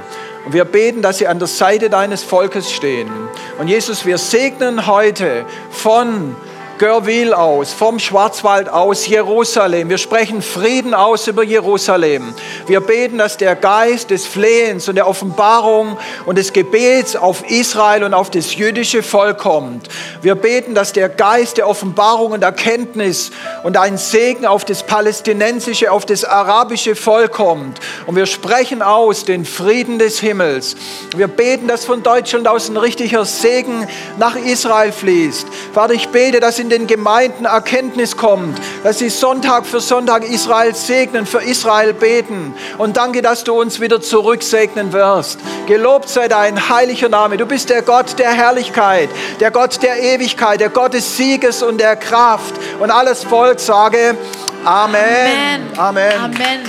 Und 0.43 0.54
wir 0.54 0.65
beten, 0.65 1.04
dass 1.04 1.20
sie 1.20 1.28
an 1.28 1.38
der 1.38 1.48
Seite 1.48 1.91
deines 1.91 2.24
Volkes 2.24 2.72
stehen. 2.72 3.12
Und 3.60 3.67
Jesus, 3.67 4.04
wir 4.04 4.17
segnen 4.17 4.88
heute 4.88 5.46
von 5.70 6.36
Görwil 6.78 7.34
aus, 7.34 7.74
vom 7.74 7.98
Schwarzwald 7.98 8.70
aus, 8.70 9.08
Jerusalem. 9.08 9.90
Wir 9.90 9.98
sprechen 9.98 10.42
Frieden 10.42 10.94
aus 10.94 11.28
über 11.28 11.44
Jerusalem. 11.44 12.34
Wir 12.68 12.82
beten, 12.82 13.18
dass 13.18 13.38
der 13.38 13.56
Geist 13.56 14.12
des 14.12 14.28
Flehens 14.28 14.88
und 14.88 14.96
der 14.96 15.08
Offenbarung 15.08 15.98
und 16.26 16.38
des 16.38 16.54
Gebets 16.54 17.16
auf 17.16 17.50
Israel 17.50 18.04
und 18.04 18.13
auf 18.13 18.30
das 18.30 18.56
jüdische 18.56 19.02
Volk 19.02 19.40
kommt. 19.40 19.88
Wir 20.22 20.36
beten, 20.36 20.76
dass 20.76 20.94
der 20.94 21.10
Geist 21.10 21.58
der 21.58 21.68
Offenbarung 21.68 22.34
und 22.34 22.44
Erkenntnis 22.44 23.32
und 23.63 23.78
ein 23.78 23.98
Segen 23.98 24.46
auf 24.46 24.63
das 24.63 24.84
palästinensische, 24.84 25.92
auf 25.92 26.06
das 26.06 26.26
arabische 26.26 26.96
Volk 26.96 27.32
kommt. 27.32 27.80
Und 28.06 28.16
wir 28.16 28.28
sprechen 28.28 28.82
aus 28.82 29.26
den 29.26 29.46
Frieden 29.46 29.98
des 30.00 30.20
Himmels. 30.20 30.76
Wir 31.16 31.28
beten, 31.28 31.68
dass 31.68 31.86
von 31.86 32.04
Deutschland 32.04 32.48
aus 32.48 32.70
ein 32.70 32.78
richtiger 32.78 33.26
Segen 33.26 33.88
nach 34.18 34.36
Israel 34.36 34.92
fließt. 34.92 35.48
Vater, 35.74 35.94
ich 35.94 36.10
bete, 36.10 36.40
dass 36.40 36.60
in 36.60 36.66
in 36.67 36.69
den 36.69 36.88
Gemeinden 36.88 37.45
Erkenntnis 37.45 38.17
kommt, 38.17 38.60
dass 38.84 38.99
sie 38.99 39.10
Sonntag 39.10 39.65
für 39.65 39.80
Sonntag 39.80 40.30
Israel 40.30 40.75
segnen, 40.75 41.25
für 41.25 41.41
Israel 41.41 41.93
beten. 41.93 42.53
Und 42.77 42.97
danke, 42.97 43.21
dass 43.21 43.45
du 43.45 43.53
uns 43.53 43.80
wieder 43.80 44.01
zurücksegnen 44.01 44.91
wirst. 44.91 45.39
Gelobt 45.65 46.10
sei 46.10 46.27
dein 46.27 46.67
heiliger 46.67 47.08
Name. 47.08 47.38
Du 47.38 47.45
bist 47.45 47.69
der 47.69 47.84
Gott 47.84 48.19
der 48.19 48.32
Herrlichkeit, 48.32 49.10
der 49.39 49.49
Gott 49.49 49.82
der 49.82 49.97
Ewigkeit, 49.97 50.59
der 50.59 50.70
Gott 50.70 50.93
des 50.93 51.15
Sieges 51.15 51.63
und 51.63 51.80
der 51.80 51.95
Kraft. 51.95 52.55
Und 52.82 52.91
alles 52.91 53.24
Volk 53.24 53.61
sage 53.61 54.18
Amen. 54.65 55.72
Amen. 55.78 55.78
Amen. 55.78 56.20
Amen. 56.20 56.59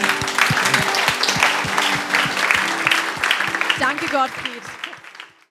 Danke 3.80 4.06
Gott. 4.12 4.47